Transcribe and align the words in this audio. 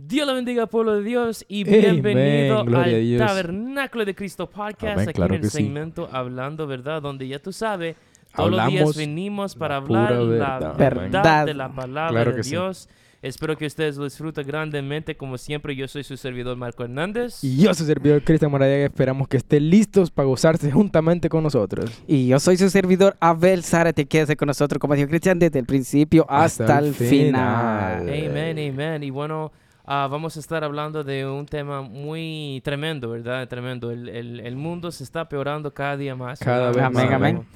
Dios 0.00 0.26
le 0.28 0.32
bendiga, 0.34 0.66
pueblo 0.66 0.94
de 0.94 1.02
Dios, 1.02 1.44
y 1.48 1.64
bienvenido 1.64 2.64
gloria 2.64 2.94
a 2.94 2.98
al 2.98 3.02
Dios. 3.04 3.26
Tabernáculo 3.26 4.04
de 4.04 4.14
Cristo 4.14 4.48
Podcast, 4.48 4.92
Amén, 4.94 5.08
aquí 5.08 5.12
claro 5.16 5.34
en 5.34 5.40
el 5.40 5.42
que 5.42 5.50
sí. 5.50 5.56
segmento 5.64 6.08
Hablando 6.12 6.68
Verdad, 6.68 7.02
donde 7.02 7.26
ya 7.26 7.40
tú 7.40 7.52
sabes, 7.52 7.96
todos 8.34 8.48
los 8.50 8.58
días 8.68 8.72
Hablamos 8.74 8.96
venimos 8.96 9.56
para 9.56 9.74
la 9.74 9.84
hablar 9.84 10.12
la 10.12 10.20
verdad. 10.22 10.76
verdad, 10.76 11.02
Verdad. 11.12 11.46
de 11.46 11.54
la 11.54 11.68
palabra 11.74 12.10
Claro 12.12 12.30
de 12.30 12.36
que 12.36 12.42
sí. 12.44 12.50
Dios. 12.50 12.88
Espero 13.20 13.58
que 13.58 13.66
ustedes 13.66 13.96
lo 13.96 14.04
disfruten 14.04 14.46
grandemente, 14.46 15.16
como 15.16 15.36
siempre, 15.36 15.74
yo 15.74 15.88
soy 15.88 16.04
su 16.04 16.16
servidor 16.16 16.56
Marco 16.56 16.84
Hernández. 16.84 17.42
Y 17.42 17.56
yo, 17.56 17.74
su 17.74 17.84
servidor 17.84 18.22
Cristian 18.22 18.52
Moradiaga, 18.52 18.84
esperamos 18.84 19.26
que 19.26 19.38
estén 19.38 19.68
listos 19.68 20.12
para 20.12 20.26
gozarse 20.28 20.70
juntamente 20.70 21.28
con 21.28 21.42
nosotros. 21.42 21.90
Y 22.06 22.28
yo 22.28 22.38
soy 22.38 22.56
su 22.56 22.70
servidor 22.70 23.16
Abel 23.18 23.64
Zárate. 23.64 24.06
Quédese 24.06 24.36
con 24.36 24.46
nosotros, 24.46 24.78
como 24.78 24.94
dijo 24.94 25.08
Cristian, 25.08 25.40
desde 25.40 25.58
el 25.58 25.66
principio 25.66 26.24
hasta, 26.28 26.62
Hasta 26.62 26.78
el 26.78 26.84
el 26.86 26.94
final. 26.94 28.02
final. 28.06 28.30
Amén, 28.30 28.72
amén. 28.72 29.02
Y 29.02 29.10
bueno, 29.10 29.50
ah, 29.90 30.06
vamos 30.10 30.36
a 30.36 30.40
estar 30.40 30.62
hablando 30.62 31.02
de 31.02 31.26
un 31.26 31.46
tema 31.46 31.80
muy 31.82 32.60
tremendo, 32.62 33.08
¿verdad? 33.10 33.48
Tremendo. 33.48 33.90
El, 33.90 34.08
el- 34.08 34.40
el 34.40 34.54
mundo 34.56 34.90
se 34.92 35.02
está 35.02 35.28
peorando 35.28 35.72
cada 35.72 35.96
día 35.96 36.14
más. 36.14 36.38
Cada 36.40 36.70
vez 36.72 36.90
más. 36.90 37.10
Amén. 37.12 37.46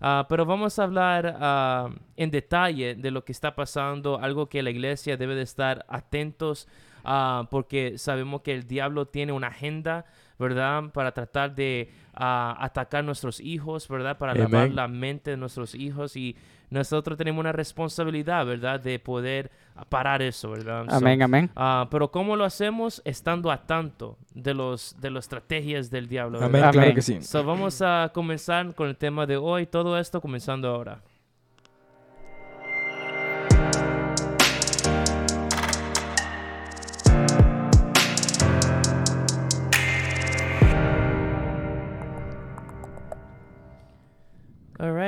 Ah, 0.00 0.26
pero 0.28 0.44
vamos 0.46 0.78
a 0.78 0.82
hablar 0.84 1.36
ah, 1.38 1.88
en 2.16 2.30
detalle 2.30 2.94
de 2.96 3.10
lo 3.12 3.24
que 3.24 3.30
está 3.32 3.54
pasando, 3.54 4.18
algo 4.18 4.48
que 4.48 4.62
la 4.62 4.70
iglesia 4.70 5.16
debe 5.16 5.34
de 5.36 5.42
estar 5.42 5.84
atentos, 5.88 6.66
ah, 7.04 7.46
porque 7.50 7.98
sabemos 7.98 8.40
que 8.40 8.52
el 8.54 8.66
diablo 8.66 9.06
tiene 9.06 9.30
una 9.32 9.48
agenda, 9.48 10.04
¿verdad? 10.42 10.90
Para 10.92 11.12
tratar 11.12 11.54
de 11.54 11.90
ah, 12.12 12.56
atacar 12.60 13.02
nuestros 13.02 13.40
hijos, 13.40 13.88
¿verdad? 13.88 14.18
Para 14.18 14.34
lavar 14.34 14.70
la 14.70 14.88
mente 14.88 15.30
de 15.30 15.36
nuestros 15.38 15.74
hijos 15.74 16.16
y 16.16 16.36
nosotros 16.68 17.18
tenemos 17.18 17.40
una 17.40 17.52
responsabilidad, 17.52 18.46
¿verdad? 18.46 18.80
De 18.80 18.98
poder 18.98 19.50
parar 19.88 20.22
eso, 20.22 20.50
¿verdad? 20.50 20.86
So, 20.88 20.96
Amén, 20.96 21.22
amén. 21.22 21.50
ah, 21.54 21.86
pero 21.90 22.10
¿cómo 22.10 22.34
lo 22.34 22.44
hacemos? 22.44 23.00
Estando 23.04 23.50
a 23.50 23.66
tanto 23.66 24.16
de 24.34 24.54
los 24.54 24.96
de 25.00 25.10
las 25.10 25.24
estrategias 25.26 25.90
del 25.90 26.08
diablo. 26.08 26.38
Amén, 26.38 26.52
¿verdad? 26.52 26.72
claro 26.72 26.86
Amén. 26.86 26.94
que 26.94 27.02
sí. 27.02 27.22
So, 27.22 27.44
vamos 27.44 27.80
a 27.82 28.10
comenzar 28.12 28.74
con 28.74 28.88
el 28.88 28.96
tema 28.96 29.26
de 29.26 29.36
hoy. 29.36 29.66
Todo 29.66 29.98
esto 29.98 30.20
comenzando 30.20 30.68
ahora. 30.68 31.00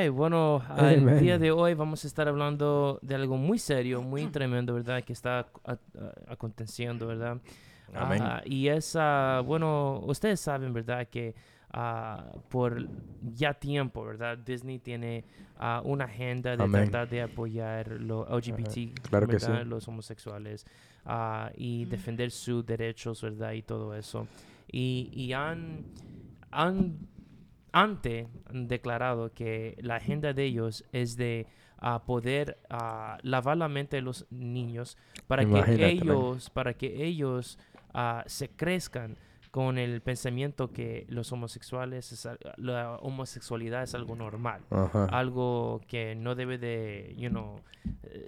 Bueno, 0.09 0.63
el 0.79 1.01
Amen. 1.01 1.19
día 1.21 1.39
de 1.39 1.51
hoy 1.51 1.75
vamos 1.75 2.05
a 2.05 2.07
estar 2.07 2.29
hablando 2.29 2.99
de 3.03 3.15
algo 3.15 3.37
muy 3.37 3.59
serio, 3.59 4.03
muy 4.03 4.27
tremendo, 4.33 4.75
¿verdad? 4.75 5.03
Que 5.05 5.13
está 5.13 5.41
a- 5.41 5.47
a- 5.73 5.79
aconteciendo, 6.29 7.07
¿verdad? 7.07 7.39
Amén. 7.95 8.23
Ah, 8.23 8.43
y 8.45 8.69
es, 8.69 8.97
ah, 8.99 9.43
bueno, 9.45 10.01
ustedes 10.07 10.41
saben, 10.41 10.73
¿verdad? 10.73 11.07
Que 11.09 11.35
ah, 11.73 12.25
por 12.49 12.87
ya 13.35 13.55
tiempo, 13.55 14.05
¿verdad? 14.05 14.39
Disney 14.39 14.79
tiene 14.79 15.25
una 15.85 16.05
agenda 16.05 16.57
de 16.57 16.63
Amén. 16.65 16.91
tratar 16.91 17.09
de 17.09 17.23
apoyar 17.23 17.89
los 18.01 18.29
LGBT, 18.29 19.01
claro 19.09 19.27
que 19.27 19.35
¿verdad? 19.35 19.63
sí. 19.63 19.69
Los 19.69 19.87
homosexuales 19.89 20.67
y 21.57 21.85
defender 21.87 22.31
sus 22.31 22.65
derechos, 22.67 23.23
¿verdad? 23.23 23.53
Y 23.53 23.63
todo 23.63 23.95
eso. 23.95 24.27
Y, 24.71 25.11
y 25.13 25.33
han, 25.33 25.85
han 26.51 26.97
antes 27.75 28.27
han 28.49 28.69
declarado 28.69 29.33
que 29.33 29.77
la 29.81 29.97
agenda 29.97 30.33
de 30.33 30.45
ellos 30.45 30.85
es 30.93 31.17
de 31.17 31.47
ah, 31.79 32.05
poder 32.07 32.57
ah, 32.71 33.19
lavar 33.23 33.57
la 33.57 33.69
mente 33.69 33.97
de 33.97 34.03
los 34.03 34.27
niños 34.31 34.97
para 35.27 35.43
Imagínate, 35.43 35.77
que 35.77 36.05
man. 36.05 36.17
ellos 36.17 36.51
para 36.51 36.75
que 36.75 37.05
ellos 37.05 37.59
ah, 37.93 38.23
se 38.27 38.49
crezcan 38.49 39.17
con 39.51 39.79
el 39.79 40.01
pensamiento 40.01 40.73
que 40.73 41.07
los 41.09 41.31
homosexuales 41.31 42.11
es 42.11 42.29
la 42.57 42.97
homosexualidad 42.97 43.85
es 43.85 43.95
algo 43.95 44.17
normal 44.17 44.63
Ajá. 44.71 45.05
algo 45.13 45.81
que 45.87 46.17
no 46.17 46.35
debe 46.35 46.59
de 46.59 47.15
you 47.17 47.29
know 47.31 47.61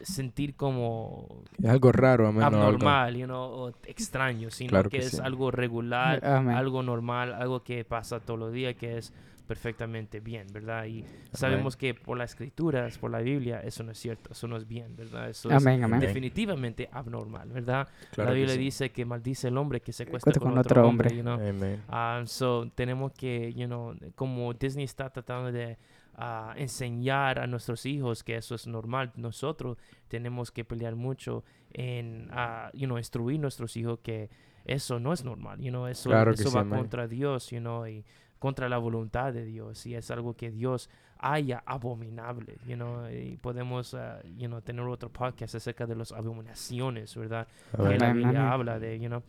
sentir 0.03 0.55
como 0.55 1.27
Es 1.61 1.69
algo 1.69 1.91
raro, 1.91 2.29
amén. 2.29 2.41
no 2.43 2.47
algo- 2.47 2.63
abnormal 2.63 3.17
you 3.17 3.25
know, 3.27 3.43
o 3.43 3.69
extraño 3.87 4.51
sino 4.51 4.71
Claro 4.71 4.89
que, 4.91 4.99
que 5.01 5.07
es 5.07 5.19
algo 5.19 5.51
regular 5.51 6.25
Amén. 6.25 6.55
algo 6.55 6.83
normal, 6.85 7.35
algo 7.35 7.63
que 7.65 7.85
pasa 7.85 8.21
todos 8.21 8.39
los 8.39 8.53
días, 8.53 8.77
que 8.77 8.99
es 8.99 9.13
perfectamente 9.47 10.21
bien, 10.21 10.47
¿verdad? 10.53 10.85
Y 10.87 11.05
sabemos 11.33 11.77
que 11.77 11.95
por 11.95 12.19
las 12.19 12.31
escrituras, 12.31 12.99
por 12.99 13.11
la 13.11 13.21
Biblia, 13.21 13.61
eso 13.61 13.83
no 13.83 13.93
es 13.93 13.99
cierto, 13.99 14.33
eso 14.33 14.47
no 14.49 14.57
es 14.57 14.67
bien, 14.67 14.97
¿verdad? 14.97 15.31
Eso 15.31 15.51
Amén, 15.51 15.79
es 15.79 15.85
amén. 15.85 16.01
definitivamente 16.01 16.89
abnormal, 16.93 17.49
¿verdad? 17.51 17.89
Claro 18.11 18.31
la 18.31 18.35
Biblia 18.37 18.55
sí. 18.55 18.61
dice 18.61 18.91
que 18.91 19.05
maldice 19.05 19.49
el 19.49 19.57
hombre 19.57 19.81
que 19.81 19.93
se 19.93 20.03
Acuesta 20.05 20.33
con, 20.33 20.51
con 20.51 20.59
otro 20.59 20.87
hombre, 20.87 21.09
hombre. 21.11 21.17
you 21.17 21.23
know? 21.23 21.35
Amén. 21.35 21.83
Ah, 21.89 22.23
so, 22.27 22.71
tenemos 22.75 23.13
que, 23.13 23.53
you 23.55 23.67
know, 23.67 23.95
como 24.15 24.53
Disney 24.55 24.85
está 24.85 25.11
tratando 25.11 25.53
de 25.53 25.79
ah, 26.15 26.55
enseñar 26.57 27.39
a 27.39 27.47
nuestros 27.47 27.87
hijos 27.87 28.25
que 28.25 28.37
eso 28.37 28.55
es 28.55 28.67
normal, 28.67 29.13
nosotros 29.17 29.79
tenemos 30.09 30.51
que 30.51 30.65
pelear 30.65 30.97
mucho 30.97 31.45
en, 31.73 32.29
ah, 32.33 32.71
you 32.75 32.87
know, 32.87 32.99
instruir 32.99 33.39
a 33.39 33.43
nuestros 33.43 33.77
hijos 33.77 33.99
que 34.03 34.29
eso 34.65 34.99
no 34.99 35.13
es 35.13 35.25
normal, 35.25 35.61
you 35.61 35.71
know, 35.71 35.87
eso, 35.87 36.11
Claro 36.11 36.33
eso 36.33 36.49
sí, 36.49 36.55
va 36.55 36.63
amén. 36.63 36.79
contra 36.81 37.07
Dios, 37.07 37.51
you 37.51 37.61
know, 37.61 37.87
y 37.87 38.05
contra 38.39 38.69
la 38.69 38.79
voluntad 38.79 39.33
de 39.33 39.45
Dios, 39.45 39.87
y 39.87 39.95
es 39.95 40.11
algo 40.11 40.35
que 40.35 40.51
Dios 40.51 40.89
haya 41.19 41.63
abominable, 41.65 42.59
you 42.67 42.75
know, 42.75 43.09
y 43.11 43.37
podemos, 43.39 43.95
ah, 43.95 44.21
you 44.37 44.47
know, 44.49 44.61
tener 44.61 44.85
otro 44.87 45.11
podcast 45.11 45.55
acerca 45.55 45.87
de 45.87 45.97
las 45.97 46.13
abominaciones, 46.13 47.15
¿verdad? 47.17 47.47
que 47.77 47.99
la 47.99 48.13
Biblia 48.13 48.53
habla 48.53 48.79
de, 48.79 48.99
you 49.01 49.09
know. 49.09 49.23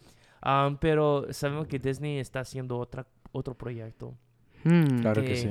Um, 0.46 0.78
pero 0.78 1.28
sabemos 1.32 1.68
que 1.68 1.80
Disney 1.80 2.20
está 2.20 2.42
haciendo 2.42 2.78
otra, 2.78 3.06
otro 3.32 3.56
proyecto. 3.56 4.14
Hmm. 4.64 5.00
Claro 5.02 5.22
que 5.22 5.28
que- 5.30 5.36
sí. 5.38 5.50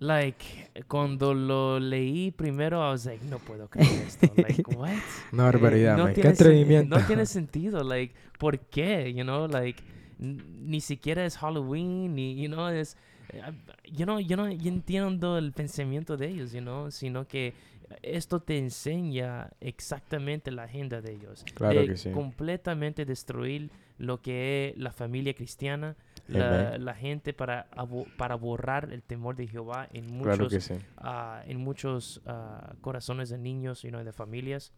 Like, 0.00 0.70
cuando 0.86 1.34
lo 1.34 1.80
leí 1.80 2.30
primero, 2.30 2.76
I 2.86 2.90
was 2.92 3.04
like, 3.06 3.24
no 3.24 3.38
puedo 3.40 3.68
creer 3.68 3.90
esto. 4.06 4.28
Like, 4.36 4.62
what? 4.76 4.92
Una 5.32 5.44
barbaridad, 5.44 5.94
Eh, 5.94 5.96
no 5.98 6.04
man. 6.04 6.14
Qué 6.14 6.20
tiene 6.20 6.34
atrevimiento. 6.34 6.96
No 6.98 7.04
tiene 7.04 7.26
sentido, 7.26 7.82
like, 7.82 8.14
¿por 8.38 8.60
qué? 8.60 9.12
You 9.12 9.24
know, 9.24 9.48
like, 9.48 9.82
ni 10.18 10.80
siquiera 10.80 11.24
es 11.24 11.38
Halloween, 11.38 12.14
ni, 12.14 12.40
you 12.40 12.48
know, 12.48 12.68
es, 12.68 12.96
eh, 13.30 13.42
you 13.84 14.04
know, 14.04 14.18
yo 14.20 14.36
no 14.36 14.50
yo 14.50 14.68
entiendo 14.68 15.38
el 15.38 15.52
pensamiento 15.52 16.16
de 16.16 16.28
ellos, 16.28 16.52
you 16.52 16.60
know, 16.60 16.90
sino 16.90 17.26
que 17.26 17.54
esto 18.02 18.40
te 18.40 18.58
enseña 18.58 19.50
exactamente 19.60 20.50
la 20.50 20.64
agenda 20.64 21.00
de 21.00 21.12
ellos. 21.14 21.44
Claro 21.54 21.80
de 21.80 21.86
que 21.86 21.96
sí. 21.96 22.10
completamente 22.10 23.04
destruir 23.04 23.70
lo 23.98 24.20
que 24.20 24.68
es 24.68 24.76
la 24.76 24.92
familia 24.92 25.34
cristiana, 25.34 25.96
la, 26.28 26.94
gente 26.94 27.32
para, 27.32 27.68
para 28.16 28.34
borrar 28.34 28.92
el 28.92 29.02
temor 29.02 29.34
de 29.36 29.46
Jehová 29.46 29.88
en 29.92 30.06
muchos 30.12 30.36
Claro 30.36 30.48
que 30.48 30.60
sí. 30.60 30.74
ah, 30.98 31.42
en 31.46 31.58
muchos 31.58 32.20
ah, 32.26 32.74
corazones 32.80 33.30
de 33.30 33.38
niños 33.38 33.84
y 33.84 33.90
de 33.90 34.12
familias. 34.12 34.72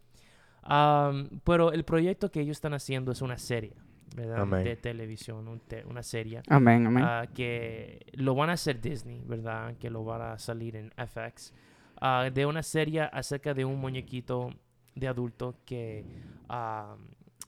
Am, 0.63 1.41
pero 1.45 1.73
el 1.73 1.85
proyecto 1.85 2.31
que 2.31 2.41
ellos 2.41 2.57
están 2.57 2.75
haciendo 2.75 3.13
es 3.13 3.23
una 3.23 3.39
serie, 3.39 3.75
¿verdad? 4.17 4.41
Amén. 4.41 4.65
De 4.65 4.77
televisión, 4.77 5.47
un 5.49 5.61
te- 5.61 5.85
una 5.85 6.03
serie. 6.03 6.43
Amén, 6.49 6.87
amén. 6.87 7.05
ah, 7.07 7.27
que 7.35 8.07
lo 8.15 8.35
van 8.35 8.51
a 8.51 8.55
hacer 8.55 8.81
Disney, 8.81 9.23
¿verdad? 9.27 9.77
Que 9.79 9.91
lo 9.91 10.05
van 10.05 10.23
a 10.23 10.39
salir 10.39 10.77
en 10.77 10.91
FX. 10.97 11.53
ah, 12.01 12.31
de 12.33 12.47
una 12.47 12.63
serie 12.63 13.03
acerca 13.03 13.53
de 13.55 13.65
un 13.65 13.79
muñequito 13.79 14.55
de 14.95 15.07
adulto 15.09 15.55
que 15.65 16.05
ah, 16.49 16.97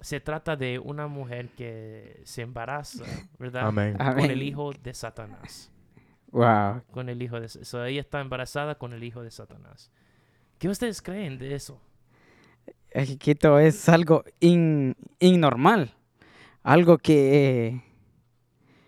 se 0.00 0.20
trata 0.20 0.56
de 0.56 0.78
una 0.78 1.06
mujer 1.06 1.48
que 1.50 2.20
se 2.24 2.42
embaraza, 2.42 3.04
¿verdad? 3.38 3.66
Amén. 3.68 3.96
Con 3.96 4.06
Amén. 4.06 4.30
el 4.30 4.42
hijo 4.42 4.72
de 4.72 4.92
Satanás 4.94 5.70
Wow. 6.32 6.82
con 6.90 7.08
el 7.10 7.20
hijo 7.22 7.38
de 7.40 7.48
so, 7.48 7.84
ella 7.84 8.00
está 8.00 8.20
embarazada 8.20 8.76
con 8.76 8.92
el 8.94 9.04
hijo 9.04 9.22
de 9.22 9.30
Satanás. 9.30 9.90
¿Qué 10.58 10.68
ustedes 10.68 11.02
creen 11.02 11.38
de 11.38 11.54
eso? 11.54 11.78
El 12.90 13.06
chiquito 13.06 13.58
es 13.58 13.88
algo 13.88 14.24
in- 14.40 14.94
innormal. 15.18 15.94
Algo 16.62 16.98
que 16.98 17.70
eh, 17.70 17.82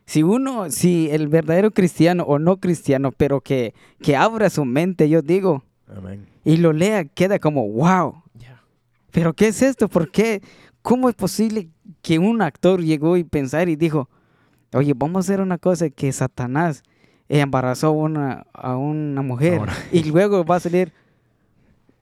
si 0.06 0.22
uno, 0.22 0.70
si 0.70 1.08
el 1.10 1.28
verdadero 1.28 1.70
cristiano 1.70 2.24
o 2.24 2.38
no 2.38 2.58
cristiano, 2.58 3.10
pero 3.12 3.40
que, 3.40 3.74
que 4.00 4.16
abra 4.16 4.50
su 4.50 4.64
mente, 4.64 5.08
yo 5.08 5.22
digo, 5.22 5.64
Amén. 5.88 6.26
y 6.44 6.58
lo 6.58 6.72
lea, 6.72 7.04
queda 7.04 7.38
como, 7.38 7.68
wow. 7.68 8.22
Ya. 8.34 8.62
¿Pero 9.10 9.32
qué 9.32 9.48
es 9.48 9.62
esto? 9.62 9.88
¿Por 9.88 10.10
qué? 10.10 10.42
¿Cómo 10.82 11.08
es 11.08 11.14
posible 11.14 11.68
que 12.02 12.18
un 12.18 12.42
actor 12.42 12.82
llegó 12.82 13.16
y 13.16 13.24
pensar 13.24 13.68
y 13.68 13.76
dijo, 13.76 14.08
oye, 14.72 14.92
vamos 14.94 15.16
a 15.16 15.20
hacer 15.20 15.40
una 15.40 15.58
cosa 15.58 15.88
que 15.88 16.12
Satanás 16.12 16.82
embarazó 17.28 17.88
a 17.88 17.90
una, 17.90 18.46
a 18.52 18.76
una 18.76 19.22
mujer 19.22 19.58
Ahora. 19.60 19.74
y 19.90 20.04
luego 20.04 20.44
va 20.44 20.56
a 20.56 20.60
salir 20.60 20.92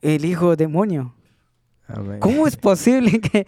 el 0.01 0.25
hijo 0.25 0.57
demonio? 0.57 1.15
¿Cómo 2.21 2.47
es 2.47 2.57
posible 2.57 3.21
que, 3.21 3.47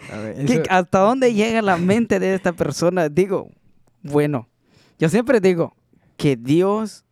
hasta 0.71 0.99
dónde 1.01 1.33
llega 1.35 1.63
la 1.63 1.77
mente 1.77 2.19
de 2.21 2.35
esta 2.35 2.53
persona? 2.53 3.09
Digo, 3.09 3.49
bueno, 4.03 4.49
yo 4.99 5.09
siempre 5.09 5.41
digo 5.41 5.75
que 6.17 6.37
Dios 6.37 7.05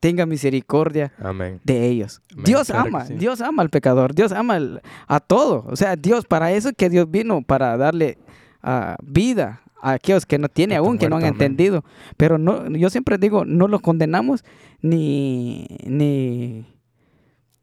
tenga 0.00 0.24
misericordia 0.26 1.12
Amén. 1.22 1.60
de 1.64 1.86
ellos. 1.88 2.22
Amén, 2.32 2.44
Dios 2.44 2.66
claro 2.68 2.88
ama, 2.88 3.04
sí. 3.06 3.14
Dios 3.14 3.40
ama 3.40 3.62
al 3.62 3.70
pecador, 3.70 4.14
Dios 4.14 4.32
ama 4.32 4.54
al- 4.54 4.82
a 5.06 5.20
todo. 5.20 5.64
O 5.68 5.76
sea, 5.76 5.96
Dios, 5.96 6.24
para 6.26 6.52
eso 6.52 6.70
que 6.72 6.88
Dios 6.88 7.10
vino, 7.10 7.42
para 7.42 7.76
darle 7.76 8.16
ah, 8.62 8.96
vida 9.02 9.60
a 9.82 9.92
aquellos 9.92 10.24
que 10.26 10.38
no 10.38 10.48
tiene 10.48 10.74
Está 10.74 10.86
aún, 10.86 10.98
que 10.98 11.08
no 11.08 11.16
han 11.16 11.22
amén. 11.22 11.34
entendido. 11.34 11.84
Pero 12.16 12.38
no, 12.38 12.68
yo 12.70 12.88
siempre 12.90 13.18
digo, 13.18 13.44
no 13.44 13.68
los 13.68 13.80
condenamos 13.82 14.44
ni, 14.82 15.66
ni, 15.84 16.66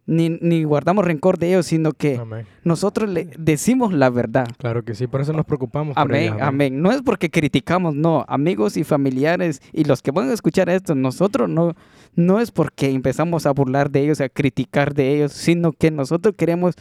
ni, 0.07 0.29
ni 0.29 0.63
guardamos 0.63 1.05
rencor 1.05 1.37
de 1.37 1.49
ellos, 1.49 1.65
sino 1.67 1.91
que 1.91 2.15
Amén. 2.17 2.47
nosotros 2.63 3.09
le 3.09 3.25
decimos 3.37 3.93
la 3.93 4.09
verdad. 4.09 4.47
Claro 4.57 4.83
que 4.83 4.95
sí, 4.95 5.05
por 5.05 5.19
eso 5.19 5.33
nos 5.33 5.45
preocupamos. 5.45 5.95
por 5.95 6.01
Amén, 6.01 6.37
amén. 6.41 6.81
No 6.81 6.91
es 6.91 7.01
porque 7.01 7.29
criticamos, 7.29 7.93
no. 7.93 8.25
Amigos 8.29 8.77
y 8.77 8.85
familiares 8.85 9.61
y 9.73 9.83
los 9.83 10.01
que 10.01 10.11
van 10.11 10.29
a 10.29 10.33
escuchar 10.33 10.69
esto, 10.69 10.95
nosotros 10.95 11.49
no, 11.49 11.75
no 12.15 12.39
es 12.39 12.51
porque 12.51 12.89
empezamos 12.89 13.45
a 13.45 13.51
burlar 13.51 13.91
de 13.91 14.01
ellos, 14.01 14.21
a 14.21 14.29
criticar 14.29 14.93
de 14.93 15.13
ellos, 15.15 15.33
sino 15.33 15.73
que 15.73 15.91
nosotros 15.91 16.33
queremos 16.37 16.75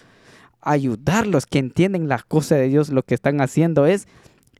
ayudarlos 0.60 1.46
que 1.46 1.58
entienden 1.58 2.08
las 2.08 2.24
cosas 2.24 2.58
de 2.60 2.68
Dios. 2.68 2.90
Lo 2.90 3.02
que 3.02 3.16
están 3.16 3.40
haciendo 3.40 3.86
es 3.86 4.06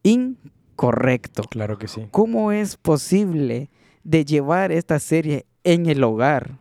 incorrecto. 0.03 1.45
Claro 1.45 1.79
que 1.79 1.87
sí. 1.87 2.03
¿Cómo 2.11 2.51
es 2.51 2.77
posible 2.77 3.71
de 4.03 4.25
llevar 4.25 4.73
esta 4.73 4.99
serie 4.99 5.47
en 5.63 5.87
el 5.87 6.03
hogar? 6.03 6.59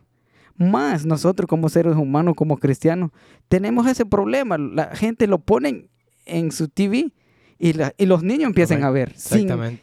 Más 0.58 1.04
nosotros 1.04 1.46
como 1.48 1.68
seres 1.68 1.96
humanos, 1.96 2.34
como 2.36 2.56
cristianos, 2.56 3.10
tenemos 3.48 3.86
ese 3.86 4.06
problema. 4.06 4.56
La 4.58 4.94
gente 4.96 5.26
lo 5.26 5.38
pone 5.38 5.88
en 6.24 6.50
su 6.52 6.68
TV 6.68 7.12
y, 7.58 7.72
la- 7.74 7.92
y 7.98 8.06
los 8.06 8.22
niños 8.22 8.48
empiezan 8.48 8.82
a 8.82 8.90
ver 8.90 9.12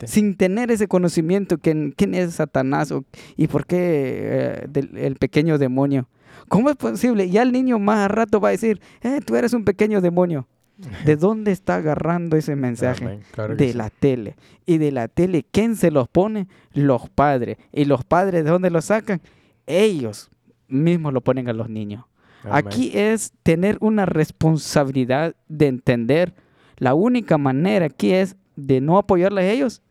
sin, 0.06 0.36
tener 0.36 0.72
ese 0.72 0.88
conocimiento 0.88 1.58
que 1.58 1.94
quién 1.96 2.16
es 2.16 2.34
Satanás 2.36 2.92
o- 2.92 3.06
y 3.38 3.48
por 3.48 3.66
qué 3.66 3.78
eh, 3.82 4.66
del- 4.70 4.98
el 4.98 5.16
pequeño 5.18 5.58
demonio. 5.58 6.08
¿Cómo 6.50 6.70
es 6.70 6.76
posible? 6.76 7.30
Ya 7.30 7.42
el 7.44 7.52
niño 7.52 7.80
más 7.80 8.00
a 8.00 8.08
rato 8.08 8.40
va 8.42 8.50
a 8.50 8.52
decir, 8.52 8.82
eh, 9.02 9.20
tú 9.26 9.36
eres 9.36 9.54
un 9.54 9.64
pequeño 9.64 10.02
demonio. 10.02 10.48
¿De 11.06 11.16
dónde 11.16 11.52
está 11.52 11.76
agarrando 11.76 12.36
ese 12.36 12.56
mensaje? 12.56 13.20
Claro 13.32 13.56
de 13.56 13.72
sí. 13.72 13.78
la 13.78 13.90
tele. 13.92 14.36
Y 14.66 14.80
de 14.80 14.92
la 14.92 15.08
tele, 15.08 15.46
¿quién 15.50 15.76
se 15.76 15.92
los 15.92 16.08
pone? 16.10 16.48
Los 16.74 17.10
padres. 17.10 17.58
¿Y 17.72 17.86
los 17.86 18.04
padres 18.04 18.44
de 18.44 18.50
dónde 18.50 18.72
los 18.72 18.86
sacan? 18.86 19.22
Ellos 19.68 20.30
mismos 20.74 21.14
lo 21.14 21.22
ponen 21.22 21.48
a 21.50 21.54
los 21.54 21.70
niños. 21.70 22.06
Amén. 22.44 22.56
Aquí 22.56 22.92
es 22.94 23.32
tener 23.44 23.78
una 23.80 24.06
responsabilidad 24.06 25.36
de 25.48 25.68
entender. 25.68 26.34
La 26.78 26.94
única 26.94 27.38
manera 27.38 27.86
aquí 27.86 28.12
es 28.14 28.36
de 28.56 28.82
no 28.82 28.98
apoyarles 28.98 29.44
a 29.44 29.52
ellos, 29.52 29.82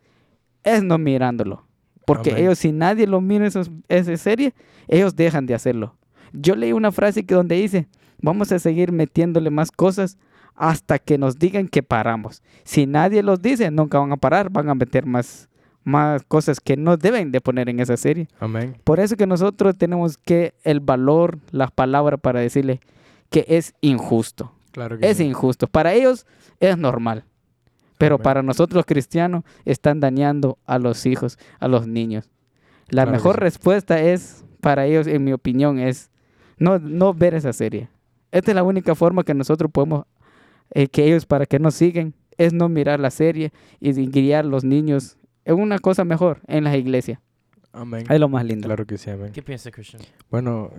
es 0.65 0.83
no 0.83 0.99
mirándolo. 0.99 1.65
Porque 2.05 2.31
Amén. 2.31 2.43
ellos, 2.45 2.59
si 2.59 2.73
nadie 2.73 3.07
los 3.07 3.23
mira 3.23 3.47
esos- 3.47 3.71
esa 3.89 4.17
serie, 4.17 4.55
ellos 4.89 5.15
dejan 5.17 5.47
de 5.47 5.55
hacerlo. 5.55 5.97
Yo 6.33 6.55
leí 6.57 6.73
una 6.73 6.93
frase 6.93 7.25
que 7.25 7.35
donde 7.35 7.57
dice, 7.57 7.89
vamos 8.21 8.51
a 8.53 8.59
seguir 8.59 8.93
metiéndole 8.93 9.51
más 9.51 9.71
cosas 9.71 10.19
hasta 10.55 10.99
que 10.99 11.17
nos 11.19 11.39
digan 11.39 11.69
que 11.69 11.83
paramos. 11.83 12.43
Si 12.65 12.87
nadie 12.87 13.23
los 13.23 13.41
dice, 13.41 13.71
nunca 13.71 13.99
van 13.99 14.13
a 14.13 14.17
parar, 14.17 14.51
van 14.51 14.69
a 14.69 14.75
meter 14.75 15.07
más, 15.07 15.49
más 15.85 16.23
cosas 16.25 16.61
que 16.61 16.77
no 16.77 16.97
deben 16.97 17.33
de 17.33 17.41
poner 17.41 17.69
en 17.69 17.81
esa 17.81 17.97
serie. 17.97 18.29
Amén. 18.41 18.77
Por 18.85 19.01
eso 19.01 19.17
que 19.17 19.27
nosotros 19.27 19.77
tenemos 19.77 20.17
que 20.19 20.55
el 20.65 20.81
valor, 20.81 21.39
las 21.51 21.71
palabras 21.71 22.21
para 22.21 22.41
decirle 22.41 22.81
que 23.31 23.45
es 23.49 23.75
injusto. 23.81 24.53
Claro 24.73 24.99
que 24.99 25.09
Es 25.11 25.17
sí. 25.19 25.25
injusto. 25.25 25.67
Para 25.67 25.93
ellos 25.93 26.27
es 26.61 26.79
normal. 26.79 27.25
Pero 27.99 28.17
Amén. 28.17 28.23
para 28.23 28.43
nosotros 28.43 28.77
los 28.77 28.87
cristianos 28.87 29.45
están 29.65 30.01
dañando 30.01 30.59
a 30.67 30.79
los 30.79 31.05
hijos, 31.07 31.39
a 31.61 31.69
los 31.69 31.87
niños. 31.87 32.31
La 32.89 33.03
Claro 33.05 33.13
mejor 33.13 33.35
sí. 33.37 33.41
respuesta 33.41 34.01
es, 34.01 34.45
para 34.61 34.87
ellos, 34.87 35.07
en 35.07 35.25
mi 35.25 35.33
opinión, 35.33 35.79
es 35.79 36.11
no, 36.59 36.79
no 36.79 37.15
ver 37.15 37.35
esa 37.35 37.53
serie. 37.53 37.89
Esta 38.31 38.51
es 38.51 38.55
la 38.55 38.63
única 38.63 38.95
forma 38.95 39.25
que 39.25 39.35
nosotros 39.35 39.71
podemos, 39.73 40.05
eh, 40.71 40.89
que 40.89 41.05
ellos 41.05 41.27
para 41.27 41.47
que 41.47 41.59
nos 41.59 41.75
siguen, 41.75 42.15
es 42.39 42.53
no 42.53 42.69
mirar 42.69 42.99
la 42.99 43.11
serie 43.11 43.53
y 43.81 43.93
guiar 43.93 44.45
a 44.45 44.49
los 44.49 44.65
niños 44.65 45.17
en 45.45 45.61
una 45.61 45.79
cosa 45.79 46.05
mejor, 46.05 46.41
en 46.47 46.65
las 46.65 46.77
iglesias. 46.77 47.19
Amén. 47.75 48.05
Es 48.11 48.21
lo 48.21 48.29
más 48.29 48.45
lindo. 48.45 48.67
Claro 48.67 48.85
que 48.87 48.99
sí, 48.99 49.09
amén. 49.09 49.33
¿Qué 49.33 49.43
piensa 49.43 49.71
Christian? 49.71 50.03
Bueno, 50.31 50.71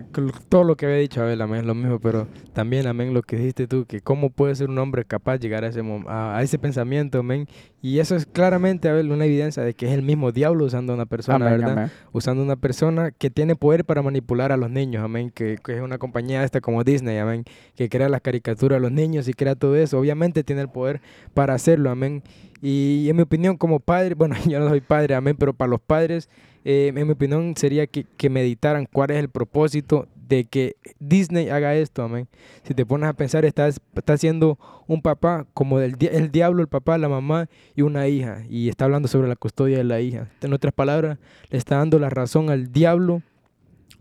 todo 0.47 0.63
lo 0.63 0.75
que 0.75 0.85
había 0.85 0.97
dicho 0.97 1.21
Abel, 1.21 1.41
amén, 1.41 1.61
es 1.61 1.65
lo 1.65 1.73
mismo, 1.73 1.99
pero 1.99 2.27
también, 2.53 2.85
amén, 2.85 3.13
lo 3.13 3.23
que 3.23 3.35
dijiste 3.35 3.67
tú, 3.67 3.85
que 3.85 4.01
cómo 4.01 4.29
puede 4.29 4.55
ser 4.55 4.69
un 4.69 4.77
hombre 4.77 5.03
capaz 5.03 5.33
de 5.33 5.39
llegar 5.39 5.63
a 5.63 5.69
ese, 5.69 5.81
a, 6.07 6.37
a 6.37 6.43
ese 6.43 6.59
pensamiento, 6.59 7.19
amén. 7.19 7.47
Y 7.81 7.99
eso 7.99 8.15
es 8.15 8.25
claramente, 8.27 8.89
Abel, 8.89 9.11
una 9.11 9.25
evidencia 9.25 9.63
de 9.63 9.73
que 9.73 9.87
es 9.87 9.91
el 9.93 10.03
mismo 10.03 10.31
diablo 10.31 10.65
usando 10.65 10.93
a 10.93 10.95
una 10.95 11.05
persona, 11.07 11.47
Amén, 11.47 11.59
¿verdad? 11.59 11.77
amén. 11.77 11.91
Usando 12.11 12.43
una 12.43 12.55
persona 12.57 13.11
que 13.11 13.29
tiene 13.31 13.55
poder 13.55 13.85
para 13.85 14.01
manipular 14.03 14.51
a 14.51 14.57
los 14.57 14.69
niños, 14.69 15.03
amén. 15.03 15.31
Que, 15.31 15.57
que 15.63 15.75
es 15.75 15.81
una 15.81 15.97
compañía 15.97 16.43
esta 16.43 16.61
como 16.61 16.83
Disney, 16.83 17.17
amén. 17.17 17.43
Que 17.75 17.89
crea 17.89 18.07
las 18.07 18.21
caricaturas 18.21 18.77
a 18.77 18.79
los 18.79 18.91
niños 18.91 19.27
y 19.27 19.33
crea 19.33 19.55
todo 19.55 19.75
eso. 19.75 19.99
Obviamente 19.99 20.43
tiene 20.43 20.61
el 20.61 20.69
poder 20.69 21.01
para 21.33 21.55
hacerlo, 21.55 21.89
amén. 21.89 22.23
Y 22.61 23.09
en 23.09 23.17
mi 23.17 23.23
opinión, 23.23 23.57
como 23.57 23.81
padre, 23.81 24.15
bueno, 24.15 24.35
yo 24.47 24.59
no 24.59 24.69
soy 24.69 24.79
padre, 24.79 25.15
amén, 25.15 25.35
pero 25.37 25.53
para 25.53 25.69
los 25.69 25.81
padres, 25.81 26.29
eh, 26.63 26.91
en 26.95 27.07
mi 27.07 27.13
opinión 27.13 27.55
sería 27.57 27.87
que, 27.87 28.05
que 28.17 28.29
meditaran 28.29 28.87
cuál 28.91 29.11
es 29.11 29.17
el 29.17 29.29
propósito 29.29 30.07
de 30.27 30.45
que 30.45 30.75
Disney 30.99 31.49
haga 31.49 31.75
esto, 31.75 32.03
amén. 32.03 32.27
Si 32.63 32.73
te 32.73 32.85
pones 32.85 33.09
a 33.09 33.13
pensar, 33.13 33.45
estás, 33.45 33.79
está 33.95 34.17
siendo 34.17 34.57
un 34.87 35.01
papá 35.01 35.45
como 35.53 35.79
del, 35.79 35.95
el 35.99 36.31
diablo, 36.31 36.61
el 36.61 36.67
papá, 36.67 36.97
la 36.97 37.09
mamá 37.09 37.49
y 37.75 37.81
una 37.81 38.07
hija. 38.07 38.43
Y 38.49 38.69
está 38.69 38.85
hablando 38.85 39.07
sobre 39.07 39.27
la 39.27 39.35
custodia 39.35 39.77
de 39.77 39.83
la 39.83 40.01
hija. 40.01 40.29
En 40.41 40.53
otras 40.53 40.73
palabras, 40.73 41.17
le 41.49 41.57
está 41.57 41.77
dando 41.77 41.99
la 41.99 42.09
razón 42.09 42.49
al 42.49 42.71
diablo 42.71 43.21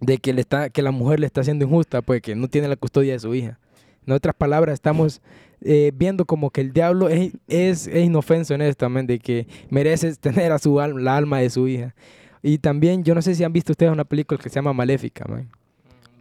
de 0.00 0.18
que, 0.18 0.32
le 0.32 0.40
está, 0.40 0.70
que 0.70 0.82
la 0.82 0.90
mujer 0.90 1.20
le 1.20 1.26
está 1.26 1.44
siendo 1.44 1.64
injusta, 1.64 2.02
pues 2.02 2.22
que 2.22 2.34
no 2.34 2.48
tiene 2.48 2.68
la 2.68 2.76
custodia 2.76 3.12
de 3.12 3.18
su 3.18 3.34
hija. 3.34 3.58
En 4.06 4.12
otras 4.12 4.34
palabras, 4.34 4.74
estamos 4.74 5.20
eh, 5.60 5.92
viendo 5.94 6.24
como 6.24 6.50
que 6.50 6.60
el 6.60 6.72
diablo 6.72 7.08
es, 7.08 7.32
es, 7.46 7.86
es 7.86 8.04
inofenso 8.04 8.54
en 8.54 8.62
esto, 8.62 8.86
amén, 8.86 9.06
de 9.06 9.18
que 9.18 9.46
merece 9.70 10.12
tener 10.16 10.50
a 10.50 10.58
su 10.58 10.80
alma, 10.80 11.00
la 11.00 11.16
alma 11.16 11.38
de 11.38 11.50
su 11.50 11.68
hija. 11.68 11.94
Y 12.42 12.58
también, 12.58 13.04
yo 13.04 13.14
no 13.14 13.22
sé 13.22 13.34
si 13.34 13.44
han 13.44 13.52
visto 13.52 13.72
ustedes 13.72 13.92
una 13.92 14.04
película 14.04 14.40
que 14.40 14.48
se 14.48 14.56
llama 14.56 14.72
Maléfica, 14.72 15.24
amén. 15.28 15.48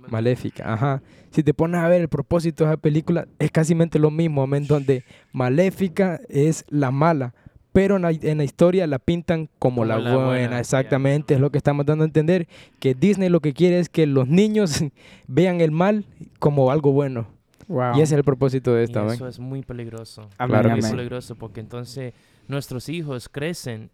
Maléfica, 0.09 0.73
ajá. 0.73 1.01
Si 1.31 1.43
te 1.43 1.53
pones 1.53 1.79
a 1.79 1.87
ver 1.87 2.01
el 2.01 2.09
propósito 2.09 2.63
de 2.65 2.71
esa 2.71 2.77
película, 2.81 3.27
es 3.39 3.51
casi 3.51 3.75
lo 3.75 4.11
mismo, 4.11 4.43
amén, 4.43 4.65
donde 4.67 5.03
Maléfica 5.31 6.19
es 6.27 6.65
la 6.69 6.91
mala, 6.91 7.33
pero 7.71 7.95
en 7.95 8.01
la, 8.01 8.11
en 8.11 8.37
la 8.39 8.43
historia 8.43 8.85
la 8.87 8.99
pintan 8.99 9.47
como, 9.59 9.77
Como 9.77 9.85
la, 9.85 9.97
la 9.99 10.13
buena, 10.15 10.27
buena, 10.27 10.59
exactamente, 10.59 11.35
es 11.35 11.39
lo 11.39 11.51
que 11.51 11.57
estamos 11.57 11.85
dando 11.85 12.03
a 12.03 12.07
entender, 12.07 12.47
que 12.79 12.93
Disney 12.93 13.29
lo 13.29 13.39
que 13.39 13.53
quiere 13.53 13.79
es 13.79 13.87
que 13.89 14.05
los 14.07 14.27
niños 14.27 14.83
vean 15.27 15.61
el 15.61 15.71
mal 15.71 16.05
como 16.39 16.71
algo 16.71 16.91
bueno, 16.91 17.27
Wow. 17.67 17.91
y 17.95 18.01
ese 18.01 18.15
es 18.15 18.17
el 18.17 18.23
propósito 18.25 18.73
de 18.73 18.81
Y 18.81 18.83
esto, 18.85 18.99
amén. 18.99 19.13
eso 19.13 19.27
es 19.29 19.39
muy 19.39 19.61
peligroso. 19.61 20.27
Amén, 20.37 20.49
Claro 20.59 20.69
que 20.69 20.73
muy 20.73 20.81
sí. 20.81 20.87
amén. 20.87 20.97
peligroso 20.97 21.35
porque 21.35 21.61
entonces 21.61 22.13
nuestros 22.49 22.89
hijos 22.89 23.29
crecen 23.29 23.89